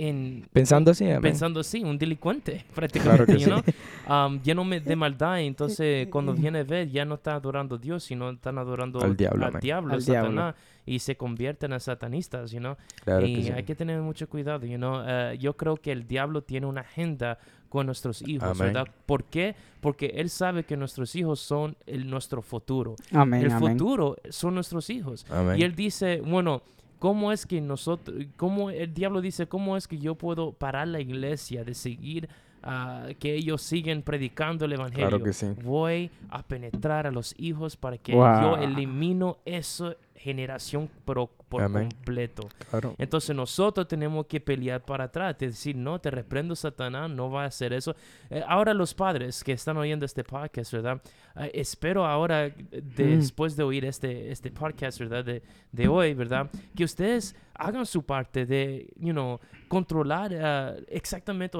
en 0.00 0.48
Pensando 0.52 0.90
así, 0.90 1.04
amén. 1.04 1.22
pensando 1.22 1.60
así, 1.60 1.82
un 1.84 1.98
delincuente 1.98 2.64
prácticamente, 2.74 3.32
you 3.34 3.38
sí. 3.40 3.44
know? 3.44 3.62
Um, 4.08 4.40
lleno 4.42 4.64
de 4.64 4.96
maldad. 4.96 5.38
y 5.38 5.46
Entonces, 5.46 6.08
cuando 6.08 6.32
viene 6.34 6.60
a 6.60 6.64
ver, 6.64 6.88
ya 6.90 7.04
no 7.04 7.16
está 7.16 7.34
adorando 7.34 7.76
a 7.76 7.78
Dios, 7.78 8.04
sino 8.04 8.30
están 8.30 8.58
adorando 8.58 9.00
Al 9.00 9.16
diablo, 9.16 9.46
al 9.46 9.60
diablo, 9.60 9.94
Al 9.94 10.02
Satanás, 10.02 10.32
diablo. 10.32 10.54
y 10.86 10.98
se 10.98 11.16
convierten 11.16 11.72
en 11.72 11.80
satanistas, 11.80 12.50
you 12.50 12.58
know? 12.58 12.76
Claro 13.04 13.26
y 13.26 13.34
que 13.36 13.42
sí. 13.44 13.52
hay 13.52 13.62
que 13.64 13.74
tener 13.74 14.00
mucho 14.00 14.28
cuidado, 14.28 14.66
you 14.66 14.76
know? 14.76 15.02
Eh, 15.06 15.36
yo 15.38 15.56
creo 15.56 15.76
que 15.76 15.92
el 15.92 16.06
diablo 16.06 16.42
tiene 16.42 16.66
una 16.66 16.80
agenda 16.80 17.38
con 17.68 17.86
nuestros 17.86 18.20
hijos, 18.26 18.50
Amén. 18.50 18.72
¿verdad? 18.72 18.88
¿Por 19.06 19.24
qué? 19.24 19.54
Porque 19.80 20.12
él 20.16 20.28
sabe 20.28 20.64
que 20.64 20.76
nuestros 20.76 21.14
hijos 21.14 21.38
son 21.40 21.76
el, 21.86 22.10
nuestro 22.10 22.42
futuro. 22.42 22.96
Amén, 23.12 23.42
el 23.44 23.52
amén. 23.52 23.72
futuro 23.78 24.16
son 24.28 24.54
nuestros 24.54 24.90
hijos. 24.90 25.24
Amén. 25.30 25.58
Y 25.58 25.62
él 25.62 25.74
dice, 25.76 26.20
bueno, 26.20 26.62
¿cómo 27.00 27.32
es 27.32 27.44
que 27.46 27.60
nosotros, 27.60 28.26
cómo 28.36 28.70
el 28.70 28.94
diablo 28.94 29.20
dice, 29.20 29.48
cómo 29.48 29.76
es 29.76 29.88
que 29.88 29.98
yo 29.98 30.14
puedo 30.14 30.52
parar 30.52 30.86
la 30.86 31.00
iglesia 31.00 31.64
de 31.64 31.74
seguir 31.74 32.28
ah, 32.62 33.08
que 33.18 33.34
ellos 33.34 33.62
siguen 33.62 34.02
predicando 34.02 34.66
el 34.66 34.74
evangelio? 34.74 35.08
Claro 35.08 35.24
que 35.24 35.32
sí. 35.32 35.46
Voy 35.64 36.10
a 36.28 36.42
penetrar 36.44 37.08
a 37.08 37.10
los 37.10 37.34
hijos 37.38 37.76
para 37.76 37.98
que 37.98 38.14
Wow. 38.14 38.40
yo 38.42 38.56
elimino 38.58 39.38
esa 39.44 39.96
generación 40.20 40.88
por, 41.04 41.28
por 41.48 41.62
Amén. 41.62 41.88
completo. 41.90 42.46
Claro. 42.70 42.94
Entonces 42.98 43.34
nosotros 43.34 43.88
tenemos 43.88 44.26
que 44.26 44.38
pelear 44.40 44.82
para 44.84 45.04
atrás, 45.04 45.36
decir, 45.38 45.74
no, 45.74 45.98
te 45.98 46.10
reprendo 46.10 46.54
Satanás, 46.54 47.10
no 47.10 47.30
va 47.30 47.44
a 47.44 47.46
hacer 47.46 47.72
eso. 47.72 47.96
Eh, 48.28 48.42
ahora 48.46 48.74
los 48.74 48.92
padres 48.94 49.42
que 49.42 49.52
están 49.52 49.76
oyendo 49.78 50.04
este 50.04 50.22
podcast, 50.22 50.72
¿verdad? 50.72 51.00
Eh, 51.36 51.50
espero 51.54 52.04
ahora, 52.06 52.46
eh, 52.46 52.54
después 52.70 53.56
de 53.56 53.62
oír 53.62 53.84
este, 53.86 54.30
este 54.30 54.50
podcast, 54.50 54.98
¿verdad? 55.00 55.24
De, 55.24 55.42
de 55.72 55.88
hoy, 55.88 56.12
¿verdad? 56.12 56.50
Que 56.76 56.84
ustedes 56.84 57.34
hagan 57.54 57.86
su 57.86 58.02
parte 58.02 58.44
de, 58.44 58.92
you 58.98 59.12
know, 59.12 59.38
controlar 59.68 60.30
eh, 60.34 60.84
exactamente, 60.88 61.56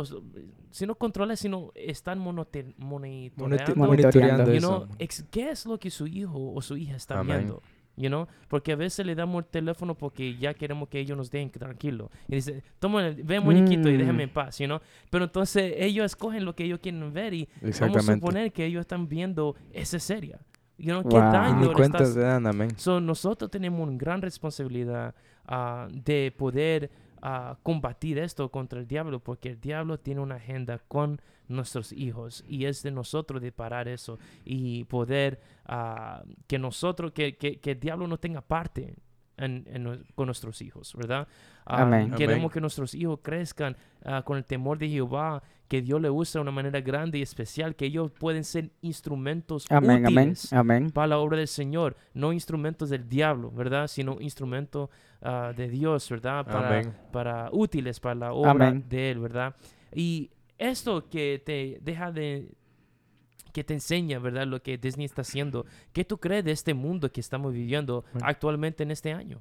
si 0.70 0.86
no 0.86 0.94
controlar, 0.96 1.36
sino 1.38 1.72
están 1.74 2.18
monote- 2.20 2.74
monitoreando, 2.76 3.74
Monitoreando. 3.76 4.44
you 4.52 4.58
eso. 4.58 4.84
know, 4.86 4.96
ex- 4.98 5.24
¿qué 5.30 5.50
es 5.50 5.64
lo 5.66 5.78
que 5.78 5.90
su 5.90 6.06
hijo 6.06 6.52
o 6.54 6.60
su 6.62 6.76
hija 6.76 6.96
está 6.96 7.18
Amén. 7.20 7.38
viendo? 7.38 7.62
You 8.00 8.08
know? 8.08 8.26
Porque 8.48 8.72
a 8.72 8.76
veces 8.76 9.04
le 9.04 9.14
damos 9.14 9.44
el 9.44 9.50
teléfono 9.50 9.94
porque 9.94 10.36
ya 10.38 10.54
queremos 10.54 10.88
que 10.88 10.98
ellos 11.00 11.16
nos 11.16 11.30
dejen 11.30 11.50
tranquilo. 11.50 12.10
Y 12.28 12.36
dice, 12.36 12.62
toma, 12.78 13.06
el- 13.06 13.22
ve 13.22 13.38
muñequito 13.40 13.88
y 13.90 13.94
Mm. 13.94 13.98
déjame 13.98 14.22
en 14.22 14.30
paz, 14.30 14.58
you 14.58 14.66
know? 14.66 14.80
Pero 15.10 15.24
entonces 15.24 15.74
ellos 15.76 16.06
escogen 16.06 16.44
lo 16.44 16.54
que 16.54 16.64
ellos 16.64 16.78
quieren 16.80 17.12
ver 17.12 17.34
y 17.34 17.48
vamos 17.80 18.08
a 18.08 18.14
suponer 18.14 18.52
que 18.52 18.64
ellos 18.64 18.80
están 18.80 19.08
viendo 19.08 19.54
esa 19.72 19.98
serie. 19.98 20.36
You 20.78 20.86
know, 20.92 21.02
¿Qué 21.02 21.08
Wow. 21.16 21.18
Y 21.18 21.32
daño 21.32 21.72
le 21.74 21.82
estás- 21.84 22.14
dan. 22.14 22.78
So, 22.78 23.00
nosotros 23.00 23.50
tenemos 23.50 23.86
una 23.86 23.98
gran 23.98 24.22
responsabilidad 24.22 25.14
ah, 25.52 25.88
de 25.92 26.32
poder 26.36 26.90
ah, 27.22 27.58
combatir 27.62 28.18
esto 28.18 28.50
contra 28.50 28.80
el 28.80 28.86
diablo, 28.86 29.20
porque 29.20 29.50
el 29.50 29.60
diablo 29.60 29.98
tiene 29.98 30.20
una 30.20 30.36
agenda 30.36 30.78
con 30.78 31.20
nuestros 31.48 31.92
hijos 31.92 32.44
y 32.48 32.66
es 32.66 32.82
de 32.82 32.92
nosotros 32.92 33.42
de 33.42 33.52
parar 33.52 33.88
eso 33.88 34.18
y 34.44 34.84
poder 34.84 35.40
ah, 35.66 36.22
que 36.46 36.58
nosotros, 36.58 37.12
que, 37.12 37.36
que, 37.36 37.60
que 37.60 37.72
el 37.72 37.80
diablo 37.80 38.06
no 38.06 38.18
tenga 38.18 38.40
parte 38.40 38.94
en, 39.40 39.66
en 39.70 39.84
nue- 39.84 40.04
con 40.14 40.26
nuestros 40.26 40.60
hijos, 40.62 40.94
¿verdad? 40.96 41.26
Ah, 41.64 41.82
Amén. 41.82 42.10
Queremos 42.12 42.44
Amén. 42.44 42.50
que 42.50 42.60
nuestros 42.60 42.94
hijos 42.94 43.18
crezcan 43.22 43.76
ah, 44.04 44.22
con 44.24 44.36
el 44.36 44.44
temor 44.44 44.78
de 44.78 44.88
Jehová, 44.88 45.42
que 45.68 45.82
Dios 45.82 46.00
le 46.00 46.10
usa 46.10 46.38
de 46.38 46.42
una 46.42 46.50
manera 46.50 46.80
grande 46.80 47.18
y 47.18 47.22
especial, 47.22 47.76
que 47.76 47.86
ellos 47.86 48.10
pueden 48.18 48.42
ser 48.44 48.70
instrumentos 48.80 49.66
Amén, 49.70 50.04
útiles 50.04 50.52
amén. 50.52 50.90
para 50.90 51.06
la 51.08 51.18
obra 51.18 51.38
del 51.38 51.48
Señor, 51.48 51.96
no 52.14 52.32
instrumentos 52.32 52.90
del 52.90 53.08
diablo, 53.08 53.50
¿verdad? 53.50 53.86
Sino 53.86 54.20
instrumentos 54.20 54.90
ah, 55.22 55.52
de 55.56 55.68
Dios, 55.68 56.08
¿verdad? 56.10 56.44
Para, 56.44 56.68
Amén. 56.80 56.94
para 57.12 57.48
útiles 57.52 58.00
para 58.00 58.14
la 58.16 58.32
obra 58.32 58.50
Amén. 58.50 58.84
de 58.88 59.10
Él, 59.12 59.18
¿verdad? 59.20 59.54
Y 59.94 60.30
esto 60.58 61.08
que 61.08 61.40
te 61.44 61.78
deja 61.82 62.10
de 62.12 62.50
que 63.52 63.64
te 63.64 63.74
enseña, 63.74 64.18
¿verdad? 64.18 64.46
Lo 64.46 64.62
que 64.62 64.78
Disney 64.78 65.06
está 65.06 65.22
haciendo. 65.22 65.66
¿Qué 65.92 66.04
tú 66.04 66.18
crees 66.18 66.44
de 66.44 66.52
este 66.52 66.74
mundo 66.74 67.10
que 67.10 67.20
estamos 67.20 67.52
viviendo 67.52 68.04
actualmente 68.22 68.82
en 68.82 68.90
este 68.90 69.12
año? 69.12 69.40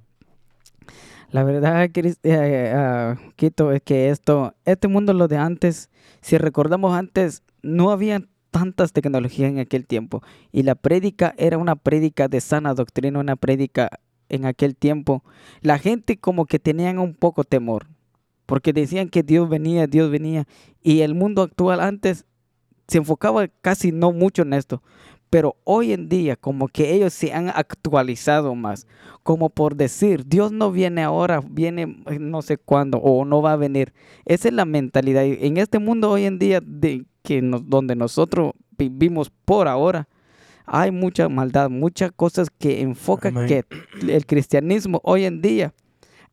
La 1.32 1.44
verdad, 1.44 1.88
Cris- 1.92 2.20
eh, 2.24 2.74
ah, 2.76 3.16
Quito, 3.36 3.72
es 3.72 3.82
que 3.84 4.10
esto, 4.10 4.56
este 4.66 4.88
mundo, 4.88 5.14
lo 5.14 5.28
de 5.28 5.38
antes, 5.38 5.90
si 6.22 6.38
recordamos 6.38 6.98
antes, 6.98 7.44
no 7.62 7.92
había 7.92 8.24
tantas 8.50 8.94
tecnologías 8.94 9.52
en 9.52 9.60
aquel 9.60 9.86
tiempo. 9.86 10.24
Y 10.52 10.64
la 10.64 10.74
prédica 10.74 11.36
era 11.38 11.60
una 11.60 11.76
prédica 11.76 12.28
de 12.28 12.42
sana 12.42 12.74
doctrina, 12.74 13.20
una 13.20 13.36
prédica 13.36 14.00
en 14.30 14.46
aquel 14.46 14.76
tiempo. 14.76 15.24
La 15.62 15.78
gente 15.78 16.18
como 16.18 16.46
que 16.46 16.58
tenían 16.58 16.98
un 16.98 17.14
poco 17.14 17.44
temor, 17.44 17.88
porque 18.48 18.74
decían 18.74 19.10
que 19.10 19.22
Dios 19.22 19.48
venía, 19.48 19.86
Dios 19.86 20.10
venía. 20.10 20.48
Y 20.82 21.02
el 21.02 21.14
mundo 21.14 21.44
actual 21.44 21.80
antes 21.80 22.26
se 22.90 22.98
enfocaba 22.98 23.48
casi 23.62 23.92
no 23.94 24.12
mucho 24.12 24.42
en 24.42 24.52
esto. 24.54 24.84
Pero 25.30 25.58
hoy 25.64 25.94
en 25.94 26.10
día 26.10 26.36
como 26.36 26.68
que 26.68 26.92
ellos 26.94 27.14
se 27.14 27.32
han 27.34 27.50
actualizado 27.50 28.56
más 28.56 28.88
como 29.22 29.50
por 29.52 29.76
decir, 29.76 30.26
Dios 30.26 30.52
no 30.52 30.72
viene 30.72 31.04
ahora, 31.04 31.42
viene 31.48 32.02
eh, 32.08 32.18
no 32.20 32.42
sé 32.42 32.58
cuándo 32.58 32.98
o 32.98 33.24
no 33.26 33.42
va 33.42 33.54
a 33.54 33.58
venir. 33.58 33.94
Esa 34.26 34.48
es 34.48 34.54
la 34.56 34.66
mentalidad. 34.66 35.24
Y 35.24 35.38
En 35.46 35.58
este 35.58 35.78
mundo 35.78 36.10
hoy 36.10 36.26
en 36.26 36.40
día 36.40 36.62
de 36.66 37.06
que 37.22 37.44
nos- 37.44 37.70
donde 37.70 37.96
nosotros 37.96 38.54
vivimos 38.76 39.30
por 39.46 39.68
ahora, 39.68 40.08
hay 40.66 40.90
mucha 40.90 41.30
maldad, 41.30 41.70
muchas 41.70 42.12
cosas 42.12 42.50
que 42.50 42.82
enfocan 42.82 43.36
que 43.48 43.66
el 44.16 44.26
cristianismo 44.26 45.00
hoy 45.04 45.26
en 45.26 45.42
día, 45.44 45.74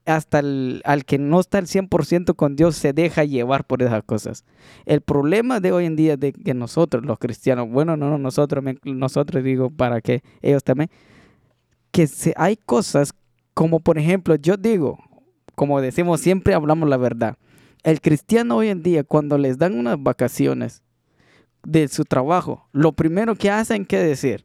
hasta 0.07 0.39
el, 0.39 0.81
al 0.85 1.05
que 1.05 1.19
no 1.19 1.41
está 1.41 1.59
al 1.59 1.67
100% 1.67 2.35
con 2.37 2.57
Dios, 2.57 2.77
se 2.77 2.93
deja 2.93 3.25
llevar 3.25 3.65
por 3.67 3.83
esas 3.83 4.03
cosas. 4.05 4.45
El 4.85 5.01
problema 5.01 5.61
de 5.61 5.73
hoy 5.73 5.85
en 5.85 5.97
día 5.97 6.17
de 6.17 6.33
que 6.33 6.55
nosotros, 6.55 7.05
los 7.05 7.19
cristianos, 7.19 7.69
bueno, 7.69 7.97
no, 7.97 8.09
no 8.11 8.19
nosotros, 8.19 8.63
me- 8.65 8.79
nosotros 8.85 9.43
digo 9.45 9.71
para 9.71 10.01
que 10.01 10.23
ellos 10.43 10.63
también, 10.65 10.91
que 11.91 12.07
se, 12.07 12.33
hay 12.37 12.57
cosas 12.57 13.13
como 13.55 13.81
por 13.81 13.99
ejemplo, 13.99 14.35
yo 14.37 14.57
digo, 14.57 14.99
como 15.55 15.81
decimos, 15.81 16.21
siempre 16.21 16.55
hablamos 16.55 16.89
la 16.89 16.99
verdad. 16.99 17.37
El 17.83 18.01
cristiano 18.01 18.57
hoy 18.57 18.69
en 18.69 18.83
día, 18.83 19.05
cuando 19.05 19.39
les 19.39 19.59
dan 19.59 19.79
unas 19.79 20.03
vacaciones 20.03 20.83
de 21.65 21.89
su 21.89 22.05
trabajo, 22.05 22.69
lo 22.73 22.93
primero 22.93 23.35
que 23.35 23.51
hacen 23.51 23.85
que 23.87 23.99
decir, 23.99 24.45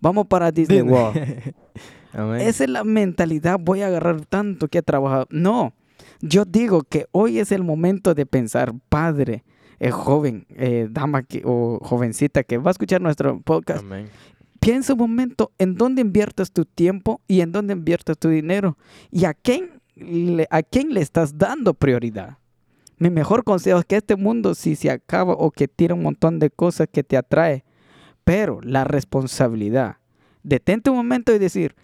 vamos 0.00 0.26
para 0.28 0.50
Disney 0.50 0.78
Disney. 0.78 0.92
World. 0.94 1.54
Amén. 2.12 2.40
Esa 2.40 2.64
es 2.64 2.70
la 2.70 2.84
mentalidad, 2.84 3.58
voy 3.60 3.82
a 3.82 3.88
agarrar 3.88 4.24
tanto 4.26 4.68
que 4.68 4.78
he 4.78 4.82
trabajado. 4.82 5.26
No, 5.30 5.74
yo 6.20 6.44
digo 6.44 6.82
que 6.82 7.06
hoy 7.12 7.38
es 7.38 7.52
el 7.52 7.62
momento 7.62 8.14
de 8.14 8.26
pensar, 8.26 8.74
padre, 8.88 9.44
eh, 9.78 9.90
joven, 9.90 10.46
eh, 10.50 10.88
dama 10.90 11.22
que, 11.22 11.42
o 11.44 11.78
jovencita 11.82 12.42
que 12.42 12.58
va 12.58 12.70
a 12.70 12.72
escuchar 12.72 13.00
nuestro 13.00 13.40
podcast, 13.40 13.80
Amén. 13.80 14.08
piensa 14.58 14.94
un 14.94 14.98
momento 14.98 15.52
en 15.58 15.76
dónde 15.76 16.02
inviertes 16.02 16.50
tu 16.50 16.64
tiempo 16.64 17.20
y 17.28 17.40
en 17.40 17.52
dónde 17.52 17.74
inviertes 17.74 18.18
tu 18.18 18.28
dinero 18.28 18.76
y 19.10 19.24
a 19.24 19.34
quién 19.34 19.80
le, 19.94 20.46
a 20.50 20.62
quién 20.62 20.92
le 20.94 21.00
estás 21.00 21.38
dando 21.38 21.74
prioridad. 21.74 22.38
Mi 22.98 23.10
mejor 23.10 23.44
consejo 23.44 23.78
es 23.78 23.84
que 23.84 23.96
este 23.96 24.16
mundo 24.16 24.56
si 24.56 24.74
se 24.74 24.90
acaba 24.90 25.34
o 25.34 25.52
que 25.52 25.68
tira 25.68 25.94
un 25.94 26.02
montón 26.02 26.40
de 26.40 26.50
cosas 26.50 26.88
que 26.90 27.04
te 27.04 27.16
atrae, 27.16 27.64
pero 28.24 28.60
la 28.62 28.82
responsabilidad, 28.82 29.98
detente 30.42 30.90
un 30.90 30.96
momento 30.96 31.32
y 31.32 31.38
decir, 31.38 31.76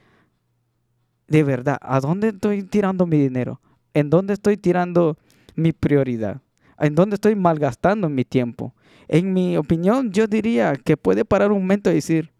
de 1.35 1.43
verdad, 1.43 1.79
¿a 1.81 1.99
dónde 1.99 2.29
estoy 2.29 2.63
tirando 2.63 3.07
mi 3.07 3.19
dinero? 3.19 3.61
¿En 3.93 4.09
dónde 4.09 4.35
estoy 4.35 4.57
tirando 4.57 5.19
mi 5.57 5.73
prioridad? 5.73 6.41
¿En 6.79 6.95
dónde 6.95 7.15
estoy 7.15 7.35
malgastando 7.35 8.09
mi 8.09 8.25
tiempo? 8.25 8.73
En 9.09 9.33
mi 9.33 9.57
opinión, 9.57 10.13
yo 10.13 10.29
diría 10.29 10.75
que 10.77 10.97
puede 10.97 11.25
parar 11.25 11.51
un 11.51 11.63
momento 11.63 11.91
y 11.91 11.95
decir, 11.95 12.31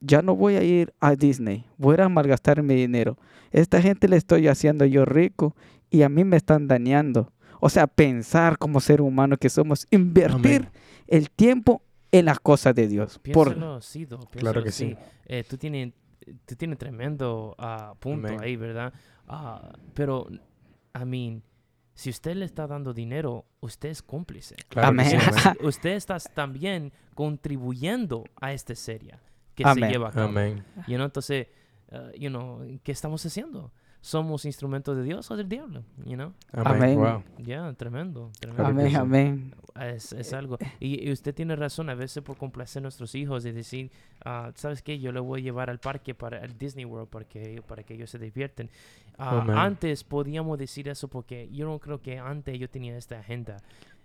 ya 0.00 0.22
no 0.22 0.36
voy 0.36 0.54
a 0.54 0.62
ir 0.62 0.94
a 1.00 1.16
Disney, 1.16 1.64
voy 1.76 1.96
a 1.98 2.08
malgastar 2.08 2.62
mi 2.62 2.76
dinero. 2.76 3.18
Esta 3.50 3.82
gente 3.82 4.06
le 4.06 4.16
estoy 4.16 4.46
haciendo 4.46 4.84
yo 4.84 5.04
rico 5.04 5.56
y 5.90 6.02
a 6.02 6.08
mí 6.08 6.22
me 6.22 6.36
están 6.36 6.68
dañando. 6.68 7.32
O 7.58 7.68
sea, 7.68 7.88
pensar 7.88 8.58
como 8.58 8.80
ser 8.80 9.00
humano 9.00 9.38
que 9.38 9.50
somos, 9.50 9.88
invertir 9.90 10.60
Amén. 10.60 10.68
el 11.08 11.30
tiempo 11.30 11.82
en 12.12 12.26
las 12.26 12.38
cosas 12.38 12.76
de 12.76 12.86
Dios. 12.86 13.18
Por, 13.32 13.56
sí, 13.82 14.04
Do, 14.04 14.20
Claro 14.20 14.62
que 14.62 14.70
sí. 14.70 14.96
Eh, 15.26 15.42
tú 15.48 15.56
tienes 15.56 15.92
tú 16.44 16.56
tienes 16.56 16.78
tremendo 16.78 17.54
ah, 17.58 17.94
punto 17.98 18.38
ahí, 18.40 18.56
¿verdad? 18.56 18.92
Ah, 19.26 19.72
pero, 19.94 20.28
I 20.94 21.04
mean, 21.04 21.42
si 21.94 22.10
usted 22.10 22.34
le 22.34 22.44
está 22.44 22.66
dando 22.66 22.94
dinero, 22.94 23.44
usted 23.60 23.90
es 23.90 24.02
cómplice. 24.02 24.56
Claro 24.68 24.88
Amén. 24.88 25.18
usted 25.62 25.90
está 25.90 26.18
también 26.18 26.92
contribuyendo 27.14 28.24
a 28.40 28.52
esta 28.52 28.74
serie 28.74 29.18
que 29.54 29.64
Amén. 29.64 29.84
se 29.84 29.90
lleva 29.90 30.08
a 30.08 30.12
cabo. 30.12 30.28
Amén. 30.28 30.64
You 30.86 30.96
know, 30.96 31.04
entonces, 31.04 31.48
uh, 31.92 32.16
you 32.18 32.30
know, 32.30 32.62
¿qué 32.82 32.92
estamos 32.92 33.24
haciendo? 33.26 33.72
¿Somos 34.00 34.46
instrumentos 34.46 34.96
de 34.96 35.02
Dios 35.02 35.30
o 35.30 35.36
del 35.36 35.48
diablo? 35.48 35.84
You 36.04 36.14
know? 36.14 36.32
Amén. 36.52 36.98
Wow. 36.98 37.22
Ya, 37.38 37.72
tremendo, 37.74 38.30
tremendo. 38.40 38.66
Amén, 38.66 38.96
amén. 38.96 39.54
Es, 39.78 40.12
es 40.12 40.32
algo. 40.32 40.58
Y, 40.78 41.06
y 41.06 41.12
usted 41.12 41.34
tiene 41.34 41.54
razón, 41.54 41.90
a 41.90 41.94
veces 41.94 42.22
por 42.22 42.36
complacer 42.36 42.80
a 42.80 42.84
nuestros 42.84 43.14
hijos 43.14 43.44
y 43.44 43.52
decir, 43.52 43.90
ah, 44.24 44.52
¿sabes 44.54 44.82
qué? 44.82 44.98
Yo 44.98 45.12
le 45.12 45.20
voy 45.20 45.40
a 45.40 45.44
llevar 45.44 45.68
al 45.68 45.78
parque 45.78 46.14
para 46.14 46.38
el 46.38 46.56
Disney 46.56 46.86
World 46.86 47.08
para 47.08 47.26
que, 47.26 47.62
para 47.66 47.82
que 47.82 47.94
ellos 47.94 48.10
se 48.10 48.18
divierten. 48.18 48.70
Amén. 49.18 49.54
antes 49.54 50.02
podíamos 50.02 50.58
decir 50.58 50.88
eso 50.88 51.08
porque 51.08 51.50
yo 51.52 51.66
no 51.66 51.78
creo 51.78 52.00
que 52.00 52.18
antes 52.18 52.58
yo 52.58 52.70
tenía 52.70 52.96
esta 52.96 53.18
agenda. 53.18 53.58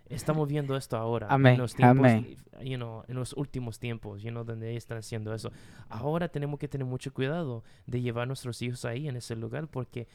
Estamos 0.08 0.48
viendo 0.48 0.76
esto 0.76 0.96
ahora. 0.96 1.26
Amén, 1.30 1.54
En 1.54 1.60
los 1.60 1.74
tiempos, 1.74 1.98
amén. 2.06 2.36
you 2.62 2.76
know, 2.76 3.02
en 3.08 3.16
los 3.16 3.32
últimos 3.32 3.78
tiempos, 3.78 4.22
you 4.22 4.30
know, 4.30 4.44
donde 4.44 4.76
están 4.76 4.98
haciendo 4.98 5.34
eso. 5.34 5.50
Ahora 5.88 6.28
tenemos 6.28 6.58
que 6.58 6.68
tener 6.68 6.86
mucho 6.86 7.12
cuidado 7.12 7.64
de 7.86 8.00
llevar 8.00 8.22
a 8.22 8.26
nuestros 8.26 8.62
hijos 8.62 8.84
ahí 8.84 9.08
en 9.08 9.16
ese 9.16 9.34
lugar 9.36 9.66
porque, 9.68 10.06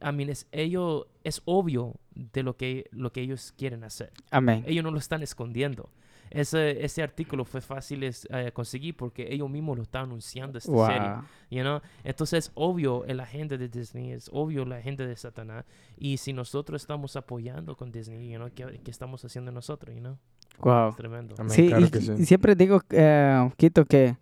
I 0.00 0.12
mean, 0.12 0.30
es, 0.30 0.46
ellos, 0.52 1.06
es 1.24 1.42
obvio 1.44 1.94
de 2.14 2.42
lo 2.42 2.56
que, 2.56 2.88
lo 2.92 3.12
que 3.12 3.22
ellos 3.22 3.52
quieren 3.56 3.84
hacer 3.84 4.12
Amén. 4.30 4.64
ellos 4.66 4.84
no 4.84 4.90
lo 4.90 4.98
están 4.98 5.22
escondiendo. 5.22 5.90
Ese, 6.30 6.84
ese 6.84 7.02
artículo 7.02 7.44
fue 7.44 7.60
fácil 7.60 8.04
es, 8.04 8.26
eh, 8.30 8.52
conseguir 8.52 8.96
porque 8.96 9.26
ellos 9.34 9.50
mismos 9.50 9.76
lo 9.76 9.82
están 9.82 10.04
anunciando 10.04 10.58
esta 10.58 10.86
serie. 10.86 11.08
Wow. 11.08 11.22
You 11.50 11.60
know? 11.62 11.80
Entonces 12.04 12.46
es 12.46 12.52
obvio 12.54 13.04
la 13.08 13.24
agenda 13.24 13.56
de 13.56 13.68
Disney, 13.68 14.12
es 14.12 14.30
obvio 14.32 14.64
la 14.64 14.76
agenda 14.76 15.04
de 15.06 15.16
Satanás. 15.16 15.64
Y 15.98 16.18
si 16.18 16.32
nosotros 16.32 16.82
estamos 16.82 17.16
apoyando 17.16 17.76
con 17.76 17.90
Disney, 17.90 18.30
you 18.30 18.36
know, 18.36 18.48
¿qué, 18.54 18.80
qué 18.84 18.90
estamos 18.90 19.24
haciendo 19.24 19.50
nosotros? 19.50 19.92
You 19.94 20.00
know? 20.00 20.16
Wow. 20.60 20.90
Es 20.90 20.96
tremendo. 20.96 21.34
Amén, 21.38 21.50
Sí, 21.50 21.66
claro 21.68 21.86
y, 21.86 21.90
que 21.90 21.98
y 21.98 22.02
sí. 22.02 22.26
siempre 22.26 22.54
digo, 22.54 22.80
eh, 22.90 23.50
Quito, 23.56 23.84
que 23.84 24.16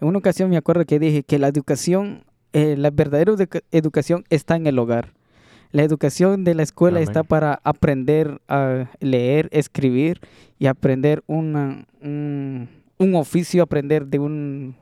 en 0.00 0.08
una 0.08 0.18
ocasión 0.18 0.50
me 0.50 0.58
acuerdo 0.58 0.84
que 0.84 0.98
dije 0.98 1.22
que 1.22 1.38
la 1.38 1.48
educación, 1.48 2.24
eh, 2.52 2.76
la 2.76 2.90
verdadera 2.90 3.32
educa- 3.32 3.62
educación 3.70 4.24
está 4.28 4.56
en 4.56 4.66
el 4.66 4.78
hogar. 4.78 5.14
La 5.72 5.82
educación 5.82 6.44
de 6.44 6.54
la 6.54 6.62
escuela 6.62 7.00
está 7.00 7.22
para 7.22 7.60
aprender 7.64 8.40
a 8.48 8.90
leer, 9.00 9.48
escribir 9.52 10.20
y 10.58 10.66
aprender 10.66 11.22
una- 11.26 11.86
un, 12.00 12.68
un 12.98 13.14
oficio, 13.14 13.62
aprender 13.62 14.06
de 14.06 14.18
un 14.18 14.74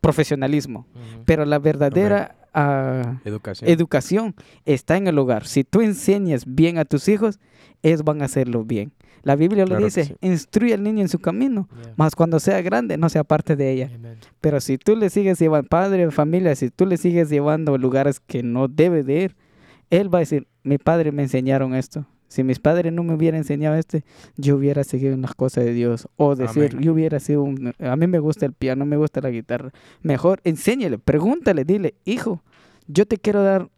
profesionalismo. 0.00 0.86
Pero 1.24 1.44
la 1.44 1.58
verdadera 1.58 2.36
ah, 2.54 3.20
Educación. 3.24 3.68
educación 3.70 4.34
está 4.64 4.96
en 4.96 5.06
el 5.08 5.18
hogar. 5.18 5.46
Si 5.46 5.64
tú 5.64 5.80
enseñas 5.80 6.44
bien 6.46 6.78
a 6.78 6.84
tus 6.84 7.08
hijos, 7.08 7.38
ellos 7.82 8.04
van 8.04 8.22
a 8.22 8.26
hacerlo 8.26 8.64
bien. 8.64 8.92
La 9.24 9.34
Biblia 9.34 9.64
lo 9.64 9.70
Claro 9.70 9.80
que 9.80 9.84
dice, 9.86 10.04
sí. 10.04 10.14
instruye 10.22 10.72
al 10.74 10.82
niño 10.84 11.00
en 11.02 11.08
su 11.08 11.18
camino, 11.18 11.68
Yeah. 11.82 11.94
más 11.96 12.14
cuando 12.14 12.38
sea 12.38 12.62
grande 12.62 12.96
no 12.96 13.08
sea 13.08 13.24
parte 13.24 13.56
de 13.56 13.72
ella. 13.72 13.90
Amen. 13.92 14.16
Pero 14.40 14.60
si 14.60 14.78
tú 14.78 14.94
le 14.96 15.10
sigues 15.10 15.38
llevando, 15.40 15.68
padre, 15.68 16.10
familia, 16.12 16.54
si 16.54 16.70
tú 16.70 16.86
le 16.86 16.96
sigues 16.96 17.28
llevando 17.28 17.74
a 17.74 17.78
lugares 17.78 18.20
que 18.20 18.42
no 18.44 18.68
debe 18.68 19.02
de 19.02 19.22
ir, 19.24 19.36
él 19.90 20.12
va 20.12 20.18
a 20.18 20.20
decir, 20.20 20.46
mi 20.62 20.78
padre 20.78 21.12
me 21.12 21.22
enseñaron 21.22 21.74
esto. 21.74 22.06
Si 22.28 22.44
mis 22.44 22.58
padres 22.58 22.92
no 22.92 23.02
me 23.02 23.14
hubieran 23.14 23.38
enseñado 23.38 23.76
este, 23.76 24.04
yo 24.36 24.56
hubiera 24.56 24.84
seguido 24.84 25.14
en 25.14 25.22
las 25.22 25.34
cosas 25.34 25.64
de 25.64 25.72
Dios. 25.72 26.08
O 26.16 26.36
decir, 26.36 26.70
Amén. 26.72 26.84
yo 26.84 26.92
hubiera 26.92 27.20
sido 27.20 27.42
un... 27.42 27.72
A 27.78 27.96
mí 27.96 28.06
me 28.06 28.18
gusta 28.18 28.44
el 28.44 28.52
piano, 28.52 28.84
me 28.84 28.98
gusta 28.98 29.22
la 29.22 29.30
guitarra. 29.30 29.72
Mejor 30.02 30.40
enséñale, 30.44 30.98
pregúntale, 30.98 31.64
dile, 31.64 31.94
hijo, 32.04 32.42
yo 32.86 33.06
te 33.06 33.16
quiero 33.16 33.42
dar 33.42 33.70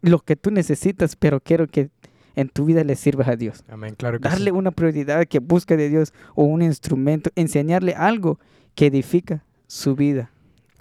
lo 0.00 0.20
que 0.20 0.36
tú 0.36 0.50
necesitas, 0.50 1.16
pero 1.16 1.40
quiero 1.40 1.66
que 1.66 1.90
en 2.34 2.48
tu 2.48 2.64
vida 2.64 2.82
le 2.82 2.96
sirvas 2.96 3.28
a 3.28 3.36
Dios. 3.36 3.64
Amén, 3.68 3.94
claro 3.96 4.20
que 4.20 4.28
Darle 4.28 4.50
sí. 4.50 4.56
una 4.56 4.70
prioridad 4.70 5.26
que 5.26 5.40
busque 5.40 5.76
de 5.76 5.88
Dios 5.90 6.14
o 6.34 6.44
un 6.44 6.62
instrumento, 6.62 7.30
enseñarle 7.34 7.94
algo 7.94 8.38
que 8.74 8.86
edifica 8.86 9.44
su 9.66 9.96
vida. 9.96 10.30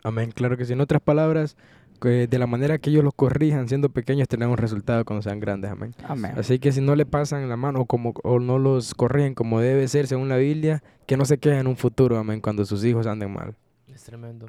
Amén, 0.03 0.31
claro 0.31 0.55
que 0.57 0.65
sí. 0.65 0.73
En 0.73 0.81
otras 0.81 1.01
palabras, 1.01 1.57
que 1.99 2.27
de 2.27 2.39
la 2.39 2.47
manera 2.47 2.77
que 2.77 2.89
ellos 2.89 3.03
los 3.03 3.13
corrijan 3.13 3.67
siendo 3.67 3.89
pequeños 3.89 4.27
tendrán 4.27 4.51
un 4.51 4.57
resultado 4.57 5.03
cuando 5.05 5.21
sean 5.21 5.39
grandes. 5.39 5.71
Amén. 5.71 5.95
Amén. 6.07 6.33
Así 6.37 6.59
que 6.59 6.71
si 6.71 6.81
no 6.81 6.95
le 6.95 7.05
pasan 7.05 7.47
la 7.49 7.57
mano 7.57 7.81
o, 7.81 7.85
como, 7.85 8.13
o 8.23 8.39
no 8.39 8.59
los 8.59 8.93
corrigen 8.93 9.33
como 9.33 9.59
debe 9.59 9.87
ser 9.87 10.07
según 10.07 10.29
la 10.29 10.37
Biblia, 10.37 10.83
que 11.05 11.17
no 11.17 11.25
se 11.25 11.37
quejen 11.37 11.59
en 11.59 11.67
un 11.67 11.77
futuro, 11.77 12.17
amén, 12.17 12.41
cuando 12.41 12.65
sus 12.65 12.83
hijos 12.83 13.07
anden 13.07 13.33
mal. 13.33 13.55
Es 13.93 14.03
tremendo. 14.03 14.47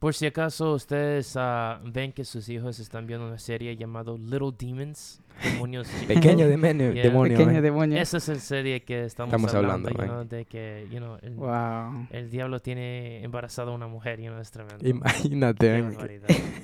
Por 0.00 0.14
si 0.14 0.24
acaso 0.24 0.72
ustedes 0.72 1.34
ah, 1.36 1.78
ven 1.84 2.12
que 2.12 2.24
sus 2.24 2.48
hijos 2.48 2.78
están 2.80 3.06
viendo 3.06 3.26
una 3.26 3.38
serie 3.38 3.76
llamada 3.76 4.12
Little 4.16 4.50
Demons, 4.58 5.20
demonios 5.44 5.88
Pequeño 6.08 6.48
demonio, 6.48 6.92
Yeah. 6.94 7.02
demonio, 7.02 7.36
Pequeño 7.36 7.60
demonio. 7.60 7.98
Esa 8.00 8.16
es 8.16 8.28
la 8.28 8.34
serie 8.36 8.80
que 8.82 9.04
estamos, 9.04 9.28
Estamos 9.28 9.54
hablando, 9.54 9.88
hablando, 9.90 9.90
you 9.90 9.98
man. 9.98 10.26
know, 10.26 10.38
de 10.38 10.44
que 10.46 10.86
you 10.90 10.96
know, 11.00 11.18
el, 11.20 11.34
Wow. 11.34 12.06
el 12.10 12.30
diablo 12.30 12.60
tiene 12.60 13.22
embarazada 13.22 13.72
a 13.72 13.74
una 13.74 13.88
mujer, 13.88 14.20
you 14.22 14.28
know, 14.30 14.40
es 14.40 14.50
tremendo. 14.50 14.88
Imagínate, 14.88 15.84